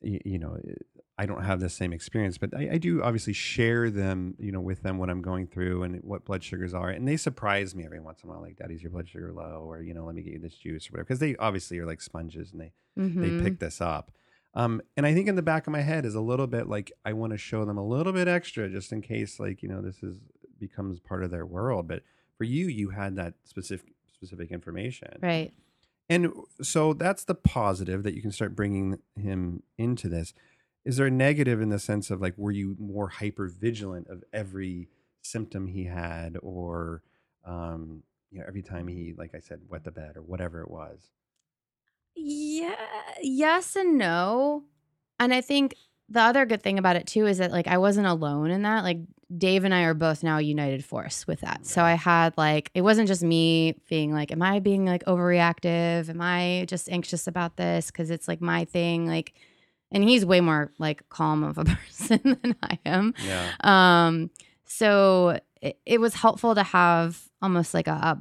[0.02, 0.58] you, you know
[1.18, 4.62] i don't have the same experience but I, I do obviously share them you know
[4.62, 7.86] with them what i'm going through and what blood sugars are and they surprise me
[7.86, 10.16] every once in a while like daddy's your blood sugar low or you know let
[10.16, 12.72] me get you this juice or whatever because they obviously are like sponges and they
[12.96, 14.12] hmm they pick this up.
[14.54, 16.92] Um and i think in the back of my head is a little bit like
[17.06, 19.82] i want to show them a little bit extra just in case like you know
[19.82, 20.18] this is
[20.60, 22.04] becomes part of their world but
[22.38, 25.20] for you you had that specific specific information.
[25.22, 25.54] Right.
[26.10, 30.34] And so that's the positive that you can start bringing him into this.
[30.86, 34.24] Is there a negative in the sense of like, were you more hyper vigilant of
[34.34, 34.90] every
[35.22, 37.04] symptom he had, or
[37.46, 40.70] um, you know, every time he, like I said, wet the bed or whatever it
[40.70, 41.10] was?
[42.16, 42.76] Yeah,
[43.22, 44.64] yes and no.
[45.20, 45.76] And I think
[46.10, 48.84] the other good thing about it too is that like I wasn't alone in that.
[48.84, 49.00] Like
[49.36, 51.66] Dave and I are both now a united force with that.
[51.66, 56.10] So I had like it wasn't just me being like, am I being like overreactive?
[56.10, 59.08] Am I just anxious about this because it's like my thing?
[59.08, 59.34] Like,
[59.94, 63.14] and he's way more like calm of a person than I am.
[63.26, 64.32] Yeah, Um,
[64.66, 68.18] so it, it was helpful to have almost like a, a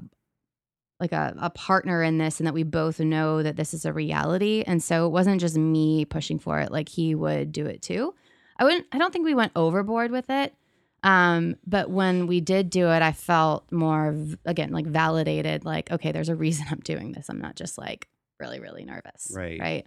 [1.00, 3.92] like a, a partner in this and that we both know that this is a
[3.92, 4.62] reality.
[4.64, 8.14] And so it wasn't just me pushing for it, like he would do it too.
[8.56, 10.54] I wouldn't I don't think we went overboard with it.
[11.02, 16.12] Um, but when we did do it, I felt more again like validated, like, okay,
[16.12, 17.28] there's a reason I'm doing this.
[17.28, 18.06] I'm not just like
[18.38, 19.32] really, really nervous.
[19.34, 19.58] Right.
[19.58, 19.86] Right.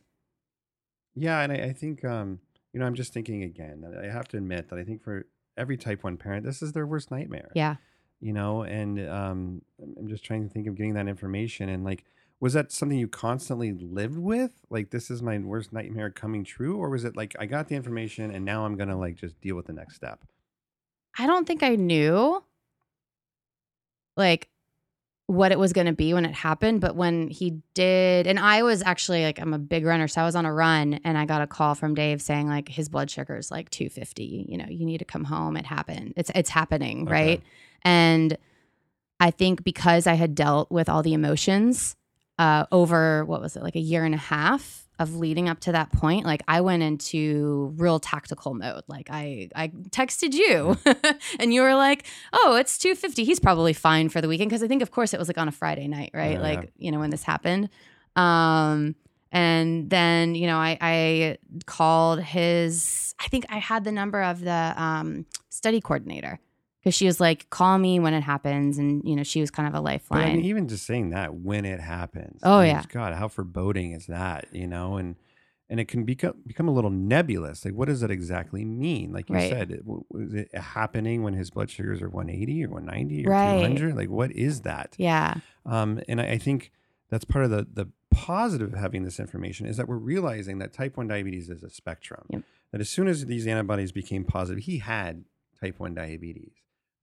[1.15, 2.39] Yeah, and I, I think um,
[2.73, 3.81] you know, I'm just thinking again.
[3.81, 5.25] that I have to admit that I think for
[5.57, 7.49] every type one parent, this is their worst nightmare.
[7.55, 7.75] Yeah.
[8.21, 11.83] you know and um I'm- i'm just trying to think of getting that information and
[11.83, 12.05] like
[12.39, 16.77] was that something you constantly lived with like this is my worst nightmare coming true
[16.77, 19.55] or was it like i got the information and now i'm gonna like just deal
[19.55, 20.23] with the next step
[21.19, 22.43] I don't think I knew
[24.17, 24.49] like
[25.27, 28.61] what it was going to be when it happened, but when he did, and I
[28.61, 31.25] was actually like, I'm a big runner, so I was on a run and I
[31.25, 34.45] got a call from Dave saying like his blood sugar is like 250.
[34.47, 35.57] You know, you need to come home.
[35.57, 36.13] It happened.
[36.15, 37.11] It's it's happening, Okay.
[37.11, 37.43] right?
[37.81, 38.37] And
[39.19, 41.95] I think because I had dealt with all the emotions
[42.37, 45.71] uh, over what was it like a year and a half of leading up to
[45.73, 48.83] that point, like I went into real tactical mode.
[48.87, 50.77] Like I I texted you,
[51.39, 53.23] and you were like, "Oh, it's two fifty.
[53.23, 55.47] He's probably fine for the weekend." Because I think, of course, it was like on
[55.47, 56.33] a Friday night, right?
[56.33, 57.69] Yeah, like you know when this happened.
[58.15, 58.95] Um,
[59.31, 63.13] and then you know I I called his.
[63.19, 66.39] I think I had the number of the um, study coordinator
[66.85, 69.67] because she was like, "Call me when it happens," and you know she was kind
[69.67, 70.35] of a but I lifeline.
[70.37, 72.83] mean, even just saying that when it happens Oh, I mean, yeah.
[72.87, 75.15] god how foreboding is that you know and
[75.67, 79.29] and it can become become a little nebulous like what does that exactly mean like
[79.29, 79.49] you Right.
[79.49, 83.43] said it, was it happening when his blood sugars are 180 or 190 or Right.
[83.43, 86.71] 200 like what is that yeah, Um, and I, I think
[87.09, 90.71] that's part of the the positive of having this information is that we're realizing that
[90.71, 92.25] type one diabetes is a spectrum.
[92.29, 92.43] Yep.
[92.71, 95.25] That as soon as these antibodies became positive, he had
[95.59, 96.53] type one diabetes.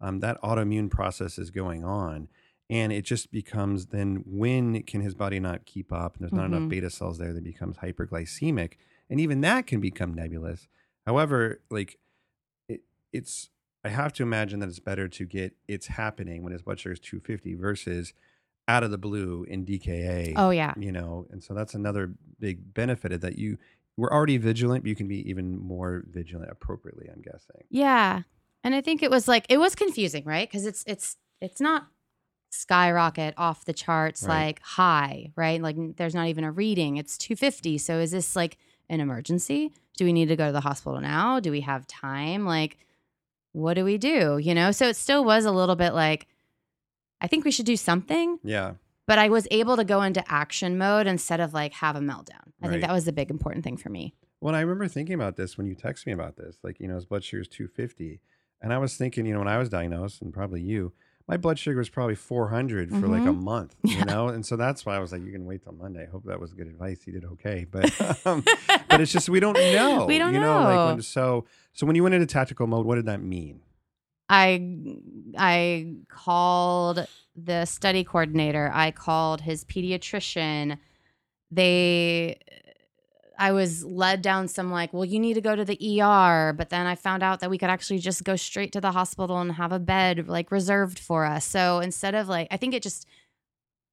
[0.02, 2.28] Um, that autoimmune process is going on,
[2.68, 6.16] and it just becomes then when can his body not keep up?
[6.16, 6.56] And there's not Mhm.
[6.56, 8.74] enough beta cells there that becomes hyperglycemic,
[9.08, 10.66] and even that can become nebulous.
[11.06, 11.98] However, like
[12.68, 13.48] it, it's
[13.84, 16.92] I have to imagine that it's better to get it's happening when his blood sugar
[16.92, 18.12] is 250 versus
[18.68, 20.34] out of the blue in DKA.
[20.36, 23.58] oh yeah, You know, and so that's another big benefit of that you
[23.96, 27.64] we're already vigilant, but you can be even more vigilant appropriately, I'm guessing.
[27.70, 28.22] yeah.
[28.64, 30.48] And I think it was like it was confusing, right?
[30.48, 31.86] Because it's it's it's not
[32.50, 34.46] skyrocket off the charts Right.
[34.46, 35.60] like high, right?
[35.60, 36.96] Like there's not even a reading.
[36.96, 37.78] It's 250.
[37.78, 39.72] So is this like an emergency?
[39.96, 41.40] Do we need to go to the hospital now?
[41.40, 42.44] Do we have time?
[42.44, 42.76] Like
[43.52, 44.38] what do we do?
[44.38, 46.26] You know, so it still was a little bit like,
[47.20, 48.74] I think we should do something, Yeah.
[49.06, 52.52] but I was able to go into action mode instead of like have a meltdown.
[52.62, 52.70] I Right.
[52.70, 54.14] think that was the big important thing for me.
[54.40, 56.56] Well, I remember thinking about this when you texted me about this.
[56.62, 58.20] Like, you know, his blood sugar is 250.
[58.62, 60.92] And I was thinking, you know, when I was diagnosed, and probably you,
[61.28, 63.42] my blood sugar was probably 400 for like a Mhm.
[63.42, 64.04] month, you Yeah.
[64.04, 64.28] know?
[64.28, 66.04] And so that's why I was like, you can wait till Monday.
[66.04, 67.02] I hope that was good advice.
[67.04, 67.66] He did okay.
[67.70, 67.92] But,
[68.26, 68.44] um,
[68.88, 70.06] but it's just, we don't know.
[70.06, 70.62] We don't you know.
[70.62, 73.60] Like when, so, so when you went into tactical mode, what did that mean?
[74.28, 74.96] I
[75.36, 78.70] I called the study coordinator.
[78.72, 80.78] I called his pediatrician.
[81.50, 82.38] They
[83.42, 86.70] I was led down some like, well, you need to go to the ER, but
[86.70, 89.50] then I found out that we could actually just go straight to the hospital and
[89.50, 91.44] have a bed like reserved for us.
[91.44, 93.04] So instead of like I think it just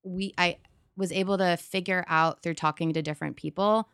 [0.03, 0.57] we I
[0.95, 3.89] was able to figure out through talking to different people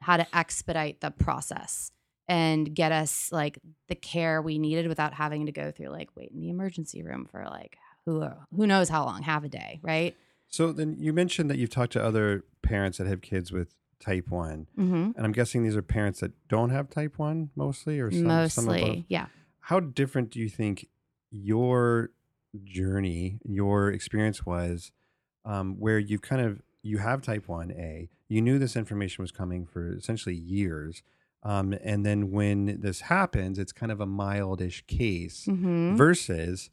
[0.00, 1.92] how to expedite the process
[2.26, 6.32] and get us like the care we needed without having to go through like wait
[6.32, 10.16] in the emergency room for like who who knows how long, half a day, right?
[10.48, 14.30] So then you mentioned that you've talked to other parents that have kids with type
[14.30, 14.66] 1.
[14.78, 14.94] Mm-hmm.
[15.16, 18.64] And I'm guessing these are parents that don't have type 1 mostly or some, some?
[18.66, 19.26] Mostly, yeah.
[19.60, 20.88] how different do you think
[21.30, 22.10] your
[22.64, 24.92] journey your experience was
[25.44, 29.66] um, where you kind of you have type 1a you knew this information was coming
[29.66, 31.02] for essentially years
[31.42, 35.96] um, and then when this happens it's kind of a mildish case Mm-hmm.
[35.96, 36.70] versus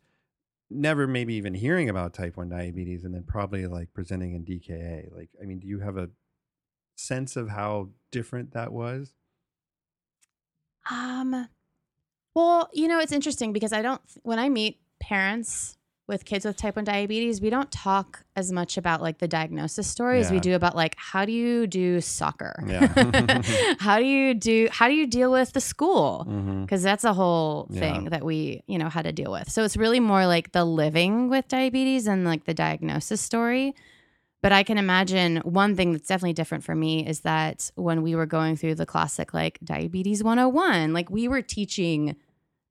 [0.69, 5.13] never maybe even hearing about type 1 diabetes and then probably like presenting in dka
[5.15, 6.09] like i mean do you have a
[7.03, 9.13] sense of how different that was
[10.89, 11.47] Um,
[12.35, 16.57] well, you know, it's interesting because I don't, when I meet parents with kids with
[16.57, 20.41] type 1 diabetes, we don't talk as much about like the diagnosis story as we
[20.41, 22.61] do about like, how do you do soccer?
[22.67, 22.87] Yeah.
[23.79, 26.25] how do you do, how do you deal with the school?
[26.27, 26.63] mm-hmm.
[26.63, 27.79] Because that's a whole Yeah.
[27.79, 29.49] thing that we, you know, had to deal with.
[29.49, 33.73] So it's really more like the living with diabetes and like the diagnosis story.
[34.43, 38.13] But I can imagine one thing that's definitely different for me is that when we
[38.13, 42.17] were going through the classic like diabetes 101, like we were teaching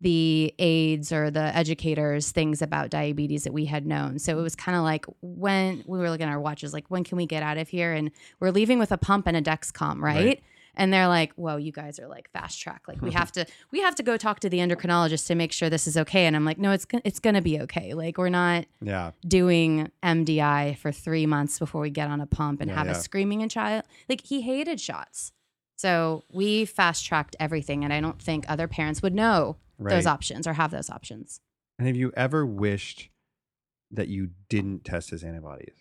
[0.02, 4.18] the aides or the educators things about diabetes that we had known.
[4.18, 7.04] So it was kind of like when we were looking at our watches, like when
[7.04, 7.94] can we get out of here?
[7.94, 10.26] And we're leaving with a pump and a Dexcom, right?
[10.26, 10.42] Right.
[10.74, 12.82] And they're like, "Whoa, you guys are like fast track.
[12.88, 15.68] Like we have to, we have to go talk to the endocrinologist to make sure
[15.68, 17.92] this is okay." And I'm like, "No, it's it's gonna be okay.
[17.94, 22.60] Like we're not yeah doing MDI for three months before we get on a pump
[22.60, 22.92] and Yeah, have yeah.
[22.92, 23.84] a screaming child.
[24.08, 25.32] Like he hated shots.
[25.76, 27.82] So we fast tracked everything.
[27.82, 31.40] And I don't think other parents would know those options or have those options.
[31.78, 33.10] And have you ever wished
[33.90, 35.74] that you didn't test his antibodies?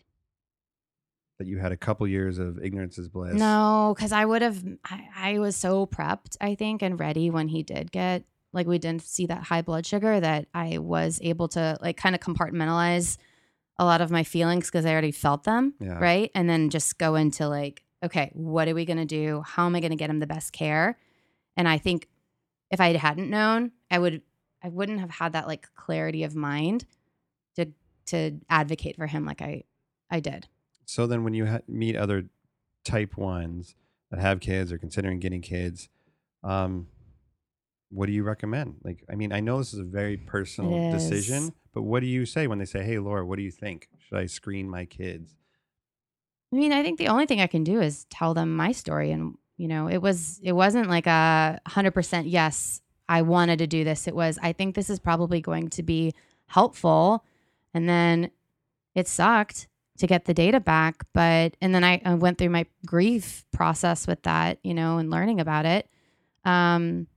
[1.41, 3.33] That you had a couple years of ignorance is bliss?
[3.33, 7.47] No, because I would have, I, I was so prepped, I think, and ready when
[7.47, 11.47] he did get, like, we didn't see that high blood sugar that I was able
[11.47, 13.17] to, like, kind of compartmentalize
[13.79, 15.73] a lot of my feelings because I already felt them.
[15.79, 15.97] Yeah.
[15.97, 16.29] Right.
[16.35, 19.41] And then just go into, like, okay, what are we going to do?
[19.43, 20.95] How am I going to get him the best care?
[21.57, 22.07] And I think
[22.69, 24.21] if I hadn't known, I would,
[24.61, 26.85] I wouldn't have had that, like, clarity of mind
[27.55, 27.69] to,
[28.09, 29.63] to advocate for him like I,
[30.11, 30.47] I did.
[30.91, 32.25] So then, when you ha- meet other
[32.83, 33.75] type ones
[34.09, 35.87] that have kids or considering getting kids,
[36.43, 36.87] um,
[37.89, 38.75] what do you recommend?
[38.83, 41.01] Like, I mean, I know this is a very personal is.
[41.01, 43.87] decision, but what do you say when they say, "Hey, Laura, what do you think?
[43.99, 45.33] Should I screen my kids?"
[46.51, 49.11] I mean, I think the only thing I can do is tell them my story,
[49.11, 52.81] and you know, it was it wasn't like a hundred percent yes.
[53.07, 54.09] I wanted to do this.
[54.09, 56.13] It was I think this is probably going to be
[56.47, 57.23] helpful,
[57.73, 58.31] and then
[58.93, 59.69] it sucked
[60.01, 64.05] to get the data back, but and then I, I went through my grief process
[64.05, 65.89] with that, you know, and learning about it.
[66.45, 67.07] Um,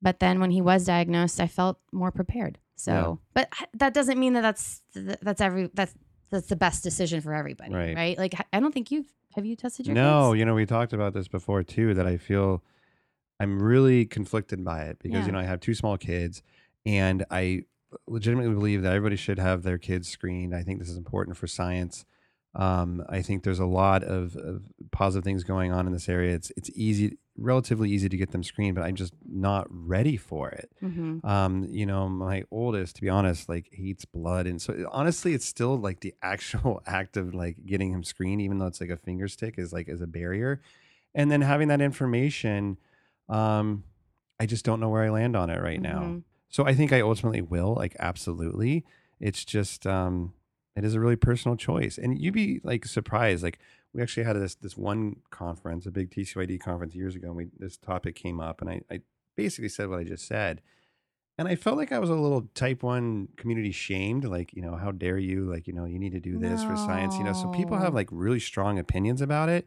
[0.00, 2.58] but then when he was diagnosed, I felt more prepared.
[2.76, 3.14] So, Yeah.
[3.34, 5.94] but that doesn't mean that that's that's every that's
[6.30, 7.94] that's the best decision for everybody, Right.
[7.96, 8.18] right?
[8.18, 11.14] Like I don't think you've have you tested your No, you know, we talked about
[11.14, 11.94] this before too.
[11.94, 12.62] That I feel
[13.40, 15.26] I'm really conflicted by it because Yeah.
[15.26, 16.42] you know I have two small kids,
[16.84, 17.64] and I
[18.06, 20.54] legitimately believe that everybody should have their kids screened.
[20.54, 22.04] I think this is important for science.
[22.54, 26.34] Um, I think there's a lot of, of positive things going on in this area.
[26.34, 30.50] It's it's easy, relatively easy to get them screened, but I'm just not ready for
[30.50, 30.70] it.
[30.82, 31.26] Mm-hmm.
[31.26, 35.46] Um, you know, my oldest, to be honest, like hates blood, and so honestly, it's
[35.46, 38.98] still like the actual act of like getting him screened, even though it's like a
[38.98, 40.60] finger stick, is like is a barrier,
[41.14, 42.76] and then having that information,
[43.30, 43.84] um,
[44.38, 46.22] I just don't know where I land on it right now.
[46.52, 48.84] So I think I ultimately will, like absolutely.
[49.18, 50.34] It's just um,
[50.76, 53.58] it is a really personal choice, and you'd be like surprised, like.
[53.94, 57.48] We actually had this this one conference, a big TCOYD conference years ago, and we
[57.58, 59.00] this topic came up, and I, I
[59.36, 60.62] basically said what I just said.
[61.38, 64.24] and I felt like I was a little type one community shamed.
[64.24, 65.50] Like, you know, how dare you?
[65.50, 67.16] Like, you know, you need to do this for science.
[67.18, 69.66] You know, so people have like really strong opinions about it.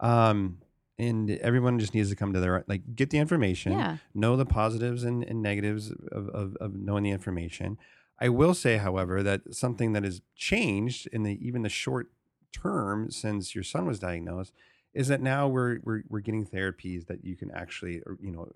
[0.00, 0.58] Um,
[0.98, 3.96] and everyone just needs to come to their like get the information, Yeah.
[4.14, 7.78] know the positives and, and negatives of, of, of knowing the information.
[8.20, 12.10] I will say, however, that something that has changed in the even the short
[12.52, 14.52] term since your son was diagnosed
[14.92, 18.48] is that now we're we're, we're getting therapies that you can actually, or, you know,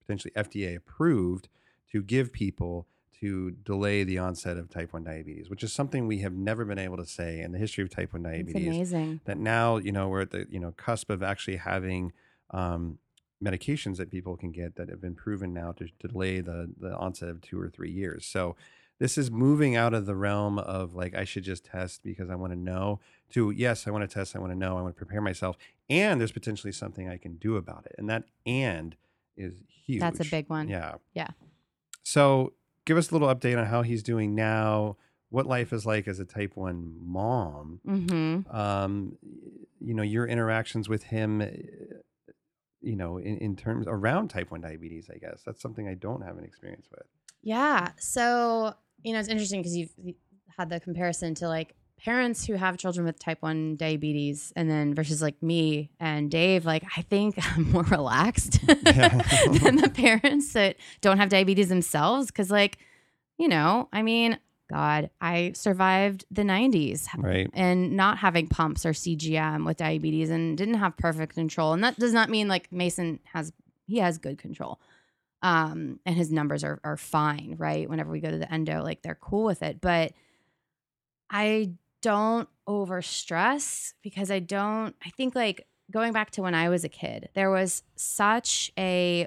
[0.00, 1.48] potentially FDA approved
[1.92, 2.86] to give people
[3.22, 6.78] to delay the onset of type 1 diabetes, which is something we have never been
[6.78, 9.20] able to say in the history of type 1 It's diabetes amazing.
[9.26, 12.12] that now you know we're at the you know cusp of actually having
[12.50, 12.98] um,
[13.42, 16.96] medications that people can get that have been proven now to, to delay the the
[16.96, 18.26] onset of two or three years.
[18.26, 18.56] So
[18.98, 22.34] this is moving out of the realm of like I should just test because I
[22.34, 23.00] want to know
[23.30, 25.56] to yes I want to test I want to know I want to prepare myself
[25.88, 28.96] and there's potentially something I can do about it and that and
[29.36, 29.54] is
[29.86, 30.00] huge.
[30.00, 30.68] That's a big one.
[30.68, 30.94] Yeah.
[31.14, 31.28] Yeah.
[32.04, 32.52] So
[32.84, 34.96] give us a little update on how he's doing now.
[35.30, 38.54] What life is like as a type one mom Mm-hmm.
[38.54, 39.16] um,
[39.80, 41.46] you know, your interactions with him, uh,
[42.80, 45.42] you know, in, in terms around type 1 diabetes, I guess.
[45.44, 47.06] That's something I don't have an experience with.
[47.42, 47.90] Yeah.
[47.98, 49.94] So, you know, it's interesting because you've
[50.56, 51.74] had the comparison to like
[52.04, 56.64] parents who have children with type 1 diabetes and then versus like me and Dave.
[56.64, 59.08] Like, I think I'm more relaxed Yeah.
[59.62, 62.30] than the parents that don't have diabetes themselves.
[62.30, 62.78] Cause, like,
[63.38, 64.38] you know, I mean,
[64.70, 67.50] God, I survived the 90s Right.
[67.52, 71.72] and not having pumps or CGM with diabetes and didn't have perfect control.
[71.72, 73.52] And that does not mean like Mason has
[73.86, 74.80] he has good control.
[75.42, 77.88] Um and his numbers are are fine, right?
[77.90, 79.80] Whenever we go to the endo, like they're cool with it.
[79.80, 80.12] But
[81.30, 81.72] I
[82.02, 86.84] don't over stress because I don't I think like going back to when I was
[86.84, 89.26] a kid, there was such a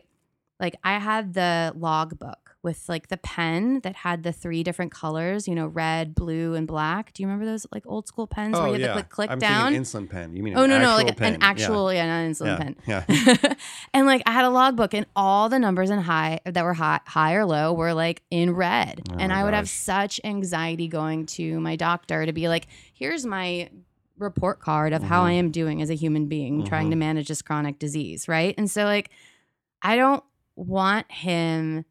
[0.60, 4.92] like I had the log book with like the pen that had the three different
[4.92, 7.14] colors, you know, red, blue, and black.
[7.14, 9.34] Do you remember those like old school pens where you had to click click Oh,
[9.34, 9.72] I'm down?
[9.72, 10.36] thinking insulin pen.
[10.36, 11.36] You mean oh no, no, like pen.
[11.36, 13.04] an actual, yeah, not an insulin yeah.
[13.06, 13.46] pen.
[13.48, 13.54] Yeah.
[13.94, 17.00] and like I had a logbook and all the numbers in high that were high,
[17.06, 19.02] high or low were like in red.
[19.12, 23.26] Oh and I would have such anxiety going to my doctor to be like, here's
[23.26, 23.70] my
[24.18, 25.28] report card of how Mhm.
[25.28, 26.92] I am doing as a human being trying Mhm.
[26.92, 28.56] to manage this chronic disease, right?
[28.58, 29.10] And so like
[29.82, 30.24] I don't
[30.56, 31.86] want him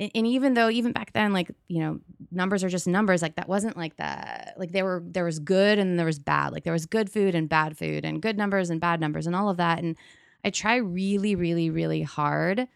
[0.00, 3.36] and and even though even back then like you know numbers are just numbers like
[3.36, 4.54] that wasn't like that.
[4.56, 6.52] Like there were there was good and there was bad.
[6.52, 9.36] Like there was good food and bad food and good numbers and bad numbers and
[9.36, 9.78] all of that.
[9.78, 9.96] And
[10.44, 12.68] i try really really really hard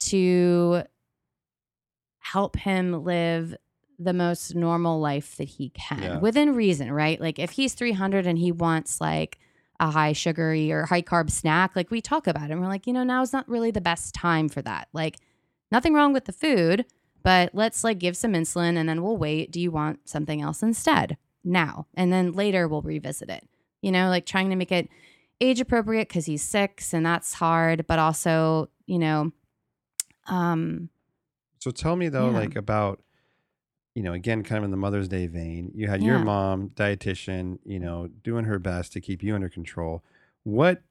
[0.00, 0.82] to
[2.18, 3.56] help him live
[3.98, 6.18] the most normal life that he can Yeah.
[6.18, 7.20] within reason right?
[7.20, 9.38] Like if he's 300 and he wants like
[9.80, 12.86] a high sugary or high carb snack like we talk about it and we're like
[12.86, 14.88] you know now is not really the best time for that.
[14.92, 15.18] Like
[15.70, 16.84] nothing wrong with the food,
[17.22, 19.50] but let's like give some insulin and then we'll wait.
[19.50, 21.86] Do you want something else instead now?
[21.94, 23.46] And then later we'll revisit it.
[23.82, 24.88] You know, like trying to make it
[25.40, 29.32] age appropriate because he's six and that's hard, but also, you know,
[30.26, 30.88] um,
[31.60, 32.38] So tell me though, Yeah.
[32.38, 33.02] like about,
[33.94, 37.58] you know, again, kind of in the Mother's Day vein, you had your mom, dietitian,
[37.64, 40.04] you know, doing her best to keep you under control.
[40.44, 40.82] What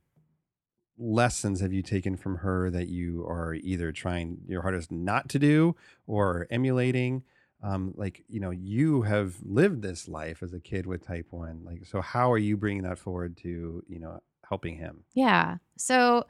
[0.98, 5.40] lessons have you taken from her that you are either trying your hardest not to
[5.40, 5.76] do
[6.06, 7.24] or emulating?
[7.64, 11.62] Um, like, you know, you have lived this life as a kid with type one.
[11.64, 15.04] Like, so how are you bringing that forward to, you know, helping him?
[15.14, 15.58] Yeah.
[15.76, 16.26] So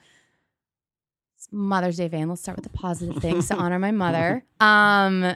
[1.52, 2.30] Mother's Day Van.
[2.30, 4.44] Let's start with the positive things to honor my mother.
[4.60, 5.36] Um,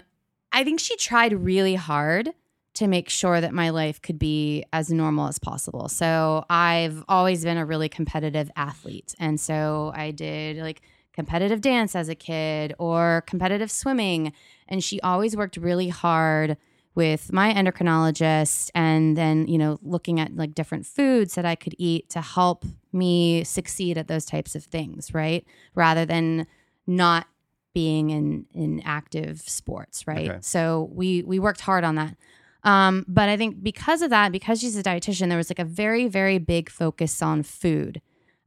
[0.52, 2.34] I think she tried really hard
[2.74, 5.90] to make sure that my life could be as normal as possible.
[5.90, 9.14] So I've always been a really competitive athlete.
[9.20, 10.82] And so I did like
[11.14, 14.32] competitive dance as a kid or competitive swimming.
[14.68, 16.58] And she always worked really hard
[16.94, 21.76] with my endocrinologist and then, you know, looking at like different foods that I could
[21.78, 25.46] eat to help me succeed at those types of things, right?
[25.74, 26.48] Rather than
[26.88, 27.28] not
[27.74, 30.30] being in in active sports, right?
[30.30, 30.40] Okay.
[30.42, 32.18] So we we worked hard on that.
[32.64, 35.66] Um, but I think because of that, because she's a dietitian, there was like a
[35.66, 38.02] very, very big focus on food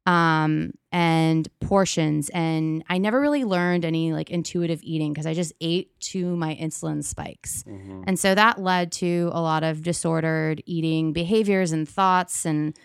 [0.07, 2.29] um, and portions.
[2.31, 6.55] And I never really learned any like intuitive eating because I just ate to my
[6.55, 7.65] insulin spikes.
[7.65, 8.05] Mhm.
[8.07, 12.77] And so that led to a lot of disordered eating behaviors and thoughts and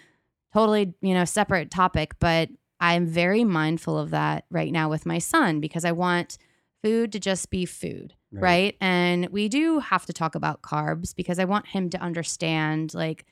[0.54, 2.16] totally, you know, separate topic.
[2.20, 2.50] But
[2.80, 6.38] I'm very mindful of that right now with my son because I want
[6.82, 8.14] food to just be food.
[8.32, 8.42] Right.
[8.44, 8.78] Right.
[8.80, 13.26] And we do have to talk about carbs because I want him to understand, like,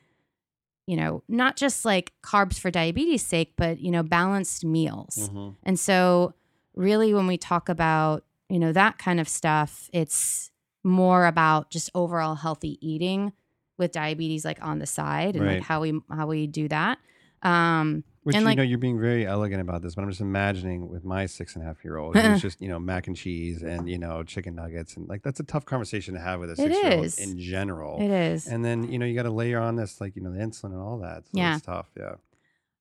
[0.88, 5.30] you know, not just like carbs for diabetes sake, but, you know, balanced meals.
[5.34, 5.56] Mhm.
[5.64, 6.34] And so,
[6.76, 9.90] really, when we talk about you know, that kind of stuff.
[9.92, 13.34] It's more about just overall healthy eating
[13.78, 15.56] with diabetes like on the side and Right.
[15.58, 16.98] like how we how we do that.
[17.44, 20.20] Um Which And, you like- know, you're being very elegant about this, but I'm just
[20.20, 23.16] imagining with my six and a half year old, it's just you know mac and
[23.16, 26.50] cheese and you know chicken nuggets, and like that's a tough conversation to have with
[26.52, 28.02] a six year old in general.
[28.02, 28.46] it is.
[28.48, 30.72] And then you know you got to layer on this like you know the insulin
[30.74, 31.24] and all that.
[31.28, 31.56] So Yeah.
[31.56, 31.88] it's tough.
[31.98, 32.16] Yeah.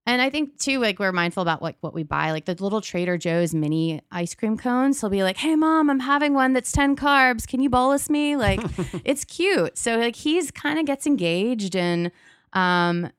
[0.09, 2.81] And I think too, like we're mindful about like what we buy, like the little
[2.81, 5.01] Trader Joe's mini ice cream cones.
[5.01, 7.47] He'll be like, "Hey, mom, I'm having one that's ten carbs.
[7.47, 8.61] Can you bolus me?" Like,
[9.05, 9.77] it's cute.
[9.79, 12.13] So like he's kind of gets engaged, and
[12.53, 13.11] um,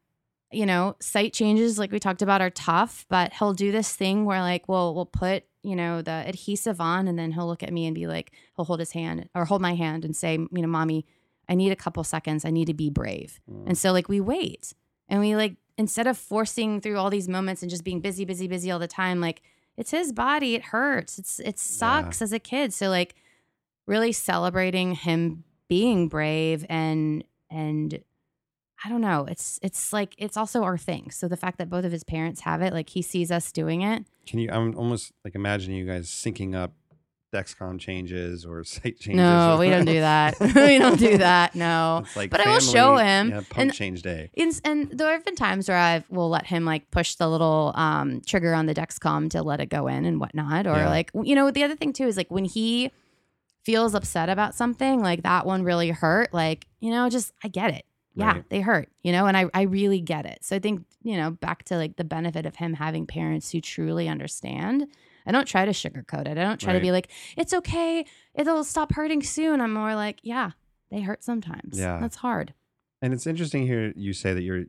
[0.51, 4.25] you know, site changes like we talked about are tough, but he'll do this thing
[4.25, 7.73] where like, we'll we'll put you know the adhesive on, and then he'll look at
[7.73, 10.61] me and be like, he'll hold his hand or hold my hand and say, you
[10.61, 11.05] know, mommy,
[11.49, 12.45] I need a couple seconds.
[12.45, 13.39] I need to be brave.
[13.51, 13.67] Mm.
[13.67, 14.73] And so like we wait
[15.09, 18.47] and we like instead of forcing through all these moments and just being busy, busy,
[18.47, 19.41] busy all the time, like
[19.77, 20.55] it's his body.
[20.55, 21.19] It hurts.
[21.19, 22.73] It's it sucks as a kid.
[22.73, 23.15] So like
[23.85, 27.99] really celebrating him being brave and and
[28.83, 29.25] I don't know.
[29.29, 31.09] It's it's like it's also our thing.
[31.11, 33.81] So the fact that both of his parents have it, like he sees us doing
[33.81, 34.05] it.
[34.27, 34.49] Can you?
[34.51, 36.73] I'm almost like imagining you guys syncing up
[37.33, 39.15] Dexcom changes or site changes.
[39.17, 40.39] No, we don't do that.
[40.39, 41.55] we don't do that.
[41.55, 42.03] No.
[42.15, 44.29] Like But I will show him, Yeah, pump and- change day.
[44.35, 47.73] In, and there have been times where I will let him like push the little
[47.75, 50.67] um, trigger on the Dexcom to let it go in and whatnot.
[50.67, 50.89] Or Yeah.
[50.89, 52.91] like, you know, the other thing too is like when he
[53.65, 57.73] feels upset about something, like that one really hurt, like, you know, just I get
[57.73, 57.83] it.
[58.17, 58.49] Yeah, Right.
[58.49, 60.39] they hurt, you know, and I, I really get it.
[60.43, 63.61] So I think, you know, back to like the benefit of him having parents who
[63.61, 64.87] truly understand.
[65.25, 66.37] I don't try to sugarcoat it.
[66.37, 68.05] I don't try to be like, it's okay.
[68.33, 69.61] It'll stop hurting soon.
[69.61, 70.51] I'm more like, yeah,
[70.89, 71.77] they hurt sometimes.
[71.77, 71.99] Yeah.
[71.99, 72.53] That's hard.
[73.01, 74.65] And it's interesting here you say that you're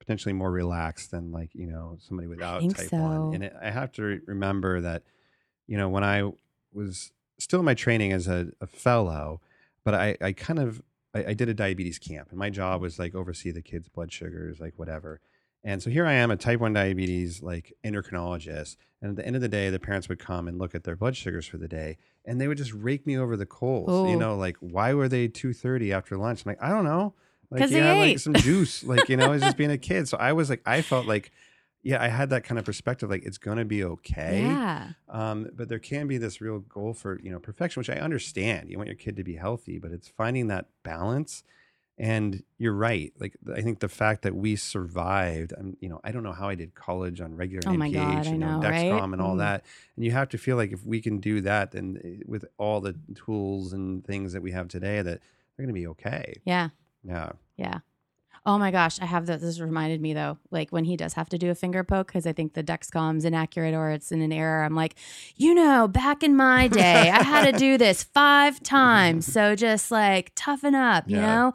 [0.00, 2.96] potentially more relaxed than like, you know, somebody without type so.
[2.98, 3.34] 1.
[3.34, 5.04] And it, I have to remember that,
[5.66, 6.28] you know, when I
[6.72, 9.40] was still in my training as a, a fellow,
[9.84, 10.82] but I, I kind of,
[11.14, 14.12] I, I did a diabetes camp and my job was like oversee the kids' blood
[14.12, 15.20] sugars, like whatever.
[15.62, 18.76] And so here I am, a type 1 diabetes like endocrinologist.
[19.02, 20.96] And at the end of the day, the parents would come and look at their
[20.96, 24.08] blood sugars for the day and they would just rake me over the coals.
[24.08, 24.18] You oh.
[24.18, 26.44] know, like, why were they 230 after lunch?
[26.44, 27.14] I'm like, I don't know.
[27.50, 29.78] Like 'Cause you they had like some juice, like you know, it's just being a
[29.78, 30.08] kid.
[30.08, 31.32] So I was like, I felt like,
[31.82, 34.42] yeah, I had that kind of perspective, like it's gonna be okay.
[34.42, 34.88] Yeah.
[35.08, 38.70] Um, but there can be this real goal for you know perfection, which I understand.
[38.70, 41.42] You want your kid to be healthy, but it's finding that balance.
[41.98, 43.12] And you're right.
[43.18, 46.48] Like I think the fact that we survived, um, you know, I don't know how
[46.48, 49.12] I did college on regular Oh my NPH God, and you know, Dexcom right?
[49.12, 49.38] and all Mm.
[49.38, 49.64] that.
[49.96, 52.80] And you have to feel like if we can do that, then eh, with all
[52.80, 55.20] the tools and things that we have today, that
[55.56, 56.36] they're going to be okay.
[56.46, 56.70] Yeah.
[57.04, 57.32] Yeah.
[57.56, 57.80] Yeah.
[58.46, 59.40] Oh my gosh, I have that.
[59.42, 62.26] This reminded me though, like when he does have to do a finger poke because
[62.26, 64.62] I think the Dexcom's inaccurate or it's in an error.
[64.64, 64.94] I'm like,
[65.36, 68.64] you know, back in my day, I had to do this five mm-hmm.
[68.64, 69.30] times.
[69.30, 71.26] So just like toughen up, you Yeah.
[71.26, 71.54] know?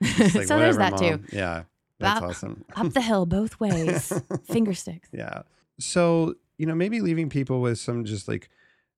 [0.00, 1.20] Like, so there's that too.
[1.32, 1.62] Yeah.
[2.00, 2.64] That's Up- awesome.
[2.74, 4.12] Up the hill both ways,
[4.44, 5.08] finger sticks.
[5.12, 5.42] Yeah.
[5.78, 8.50] So, you know, maybe leaving people with some just like,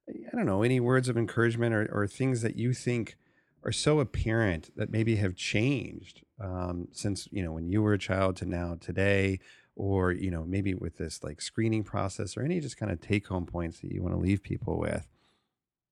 [0.08, 3.16] I don't know, any words of encouragement or, or things that you think
[3.64, 7.98] are so apparent that maybe have changed um, since, you know, when you were a
[7.98, 9.40] child to now today,
[9.76, 13.28] or, you know, maybe with this like screening process or any just kind of take
[13.28, 15.06] home points that you want to leave people with.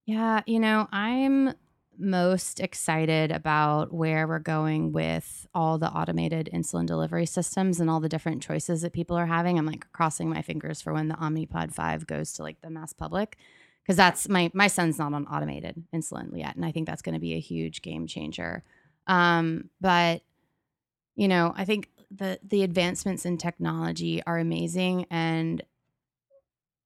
[0.07, 1.55] Yeah, you know, I'm
[1.99, 8.01] most excited about where we're going with all the automated insulin delivery systems and all
[8.01, 9.59] the different choices that people are having.
[9.59, 12.93] I'm like crossing my fingers for when the Omnipod 5 goes to like the mass
[12.93, 13.39] public
[13.83, 17.15] because that's my my son's not on automated insulin yet and I think that's going
[17.15, 18.63] to be a huge game changer.
[19.07, 20.23] Um but
[21.17, 25.63] you know, I think the the advancements in technology are amazing and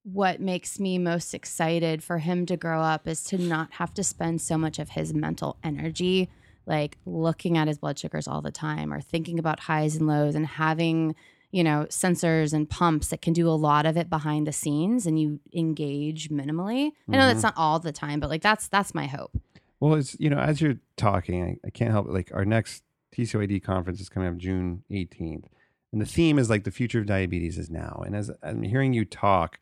[0.03, 4.03] what makes me most excited for him to grow up is to not have to
[4.03, 6.31] spend so much of his mental energy
[6.67, 10.35] like looking at his blood sugars all the time or thinking about highs and lows
[10.35, 11.15] and having
[11.51, 15.05] you know sensors and pumps that can do a lot of it behind the scenes
[15.07, 17.45] and you engage minimally i know that's Mhm.
[17.45, 19.37] not all the time but like that's that's my hope
[19.81, 22.13] Well, it's, you know, as you're talking, I, I can't help it.
[22.13, 22.83] Like our next
[23.17, 25.45] TCOYD conference is coming up June 18th.
[25.93, 28.03] And the theme is like the future of diabetes is now.
[28.07, 29.59] And as I'm hearing you talk,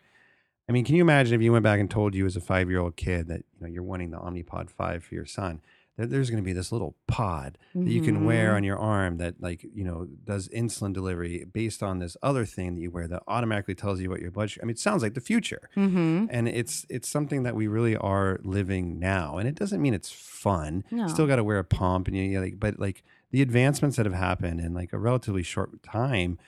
[0.68, 2.68] I mean, can you imagine if you went back and told you as a five
[2.68, 5.62] year old kid that, you know, you're wanting the Omnipod 5 for your son,
[5.98, 8.56] that there's going to be this little pod that you can wear Mhm.
[8.56, 12.76] on your arm that like, you know, does insulin delivery based on this other thing
[12.76, 14.62] that you wear that automatically tells you what your blood sugar.
[14.62, 16.28] I mean, it sounds like the future Mhm.
[16.30, 20.10] and it's it's something that we really are living now and it doesn't mean it's
[20.10, 21.08] fun No.
[21.08, 24.06] still got to wear a pump and you, you like but like the advancements that
[24.06, 26.38] have happened in like a relatively short time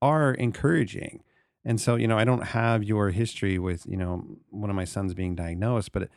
[0.00, 1.22] are encouraging
[1.64, 4.84] and so you know i don't have your history with you know one of my
[4.84, 6.08] sons being diagnosed but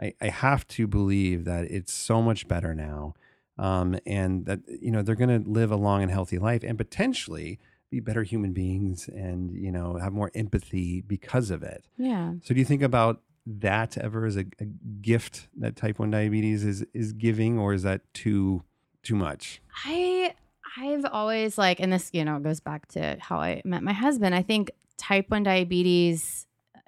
[0.00, 3.14] I, I have to believe that it's so much better now.
[3.58, 6.78] Um, and that, you know, they're going to live a long and healthy life and
[6.78, 7.58] potentially
[7.90, 11.84] be better human beings and, you know, have more empathy because of it.
[11.98, 12.34] Yeah.
[12.42, 14.64] So do you think about that ever as a, a
[15.02, 18.62] gift that type 1 diabetes is, is giving, or is that too,
[19.02, 19.60] too much?
[19.84, 20.34] I
[20.76, 24.34] I've always like, and this you know goes back to how I met my husband.
[24.34, 26.78] I think type one diabetes uh,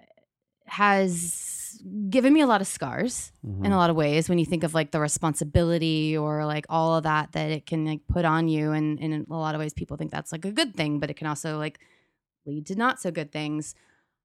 [2.10, 3.64] given me a lot of scars Mhm.
[3.66, 6.96] in a lot of ways when you think of like the responsibility or like all
[6.96, 9.58] of that that it can like put on you and, and in a lot of
[9.60, 11.78] ways people think that's like a good thing but it can also like
[12.46, 13.74] lead to not so good things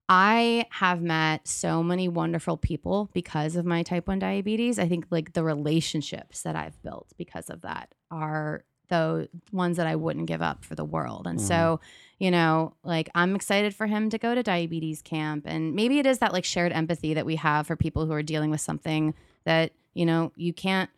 [0.07, 5.05] i have met so many wonderful people because of my type 1 diabetes i think
[5.09, 10.25] like the relationships that i've built because of that are the ones that i wouldn't
[10.25, 11.47] give up for the world and Mhm.
[11.47, 11.79] so
[12.19, 15.45] you know like i'm excited for him to go to diabetes camp.
[15.47, 18.21] And maybe it is that like shared empathy that we have for people who are
[18.23, 19.13] dealing with something
[19.45, 20.89] that you know you can't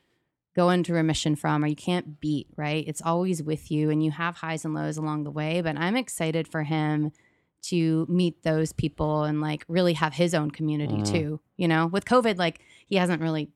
[0.56, 2.84] go into remission from or you can't beat right?
[2.88, 5.62] It's always with you and you have highs and lows along the way.
[5.62, 7.12] But i'm excited for him
[7.64, 11.12] to meet those people and like really have his own community Mhm.
[11.12, 11.86] too you know?
[11.86, 13.50] With covid like he hasn't really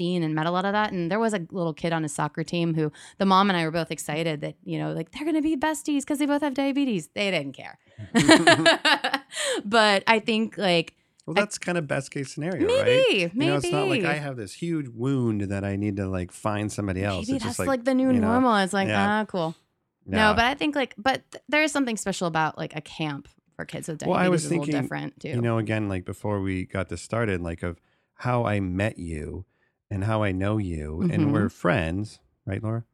[0.00, 2.12] seen and met a lot of that and there was a little kid on his
[2.20, 5.26] soccer team who the mom and i were both excited that you know like they're
[5.30, 7.76] gonna be besties because they both have diabetes they didn't care
[9.64, 10.94] but i think like
[11.26, 13.34] Well, that's kind of best case scenario, maybe right?
[13.34, 16.06] maybe You know, it's not like I have this huge wound that I need to
[16.18, 17.26] like find somebody else.
[17.26, 19.20] maybe it's that's just like, the new you know, normal it's like yeah.
[19.20, 19.54] ah cool
[20.06, 20.16] yeah.
[20.20, 23.28] no but i think like but th- there is something special about like a camp
[23.54, 25.58] for kids with diabetes Well, I was is a little thinking, different too you know,
[25.58, 27.78] again, like before we got this started, like of
[28.14, 29.44] how I met you
[29.90, 31.12] and how I know you, Mhm.
[31.14, 32.84] and we're friends, right, Laura?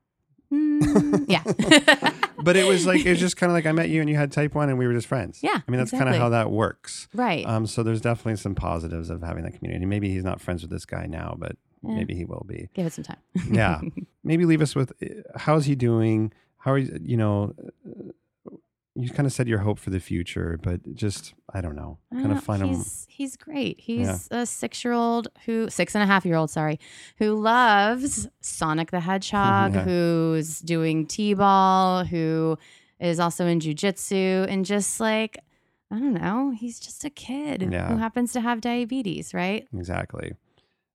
[0.53, 1.43] Mm, yeah
[2.39, 4.31] But it was like it's just kind of like I met you and you had
[4.31, 5.41] type one, and we were just friends.
[5.43, 7.09] Yeah, I mean that's kind of how that works.
[7.15, 9.87] right Um, so there's definitely some positives of having that community.
[9.87, 11.95] Maybe he's not friends with this guy now, but Yeah.
[11.97, 12.69] maybe he will be.
[12.75, 13.17] give it some time
[13.51, 13.81] Yeah.
[14.25, 16.33] maybe leave us with uh, how's he doing?
[16.59, 16.97] How are you?
[17.03, 17.55] You know,
[18.97, 22.33] you kind of said your hope for the future, but just I don't know, kind
[22.33, 22.69] of find him.
[22.69, 23.79] he's he's great.
[23.81, 26.81] He's a six year old who six and a half year old, sorry,
[27.19, 29.85] who loves Sonic the Hedgehog, Yeah.
[29.85, 32.59] who's doing T ball, who
[32.99, 35.39] is also in jujitsu, and just like
[35.91, 37.89] I don't know, he's just a kid Yeah.
[37.89, 39.69] who happens to have diabetes, right?
[39.73, 40.33] Exactly.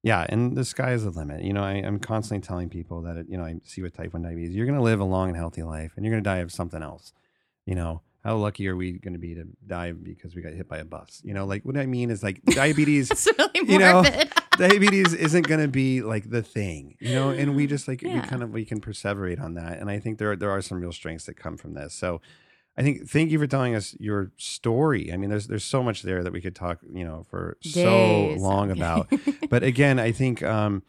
[0.04, 1.44] Yeah, and the sky is the limit.
[1.44, 4.24] You know, I, I'm constantly telling people that, you know, I see with type 1
[4.24, 6.38] diabetes, you're going to live a long and healthy life and you're going to die
[6.40, 7.14] of something else.
[7.66, 10.68] You know, how lucky are we going to be to die because we got hit
[10.68, 11.22] by a bus?
[11.24, 14.04] You know, like what I mean is like diabetes, It's really You know,
[14.58, 18.10] diabetes isn't going to be like the thing, you know, and we just like, we
[18.22, 19.80] kind of, we can perseverate on that.
[19.80, 21.94] And I think there, are- there are some real strengths that come from this.
[21.94, 22.22] So
[22.78, 25.12] I think, thank you for telling us your story.
[25.12, 27.82] I mean, there's, there's so much there that we could talk, you know, for so
[28.40, 29.12] long about
[29.50, 30.84] but again, I think um,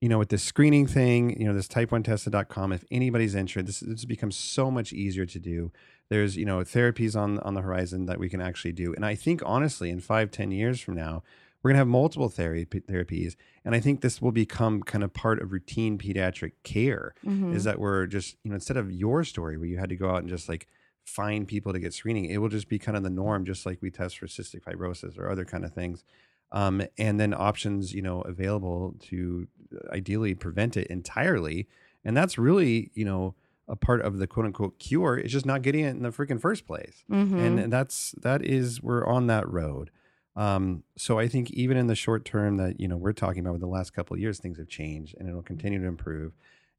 [0.00, 4.04] you know, with this screening thing, you know, this type1tested.com, if anybody's interested, this, this
[4.06, 5.70] becomes so much easier to do.
[6.08, 8.94] There's, you know, therapies on on the horizon that we can actually do.
[8.94, 11.22] And I think honestly, in five, ten years from now,
[11.62, 13.36] we're gonna have multiple therapy therapies.
[13.64, 17.14] And I think this will become kind of part of routine pediatric care.
[17.24, 17.54] Mhm.
[17.54, 20.08] Is that we're just, you know, instead of your story where you had to go
[20.10, 20.66] out and just like
[21.04, 23.82] find people to get screening, it will just be kind of the norm, just like
[23.82, 26.04] we test for cystic fibrosis or other kind of things
[26.52, 31.66] um, and then options you know available to uh, ideally prevent it entirely.
[32.04, 33.34] And that's really you know
[33.68, 36.40] a part of the quote unquote cure is just not getting it in the freaking
[36.40, 37.04] first place.
[37.10, 37.38] Mhm.
[37.62, 39.90] and that's that is we're on that road.
[40.36, 43.52] Um, so i think even in the short term that you know we're talking about
[43.52, 46.32] with the last couple of years things have changed and it'll continue to improve.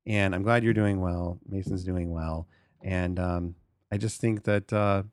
[0.08, 1.40] And i'm glad you're doing well.
[1.48, 2.48] Mason's doing well.
[2.82, 3.56] And um,
[3.92, 5.04] i just think that uh,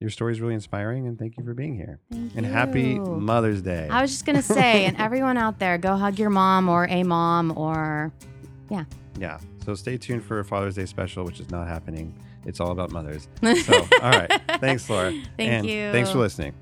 [0.00, 3.62] your story is really inspiring and thank you for being here Thank and happy mother's
[3.62, 6.86] day I was just gonna say, and everyone out there, go hug your mom or
[6.88, 8.12] a mom or
[8.70, 8.84] yeah.
[9.18, 9.38] Yeah.
[9.64, 12.14] So stay tuned for a Father's Day special, which is not happening.
[12.46, 13.28] It's all about mothers.
[13.42, 14.40] So, all right.
[14.60, 15.10] Thanks, Laura.
[15.36, 15.92] Thank and you.
[15.92, 16.54] Thanks for listening.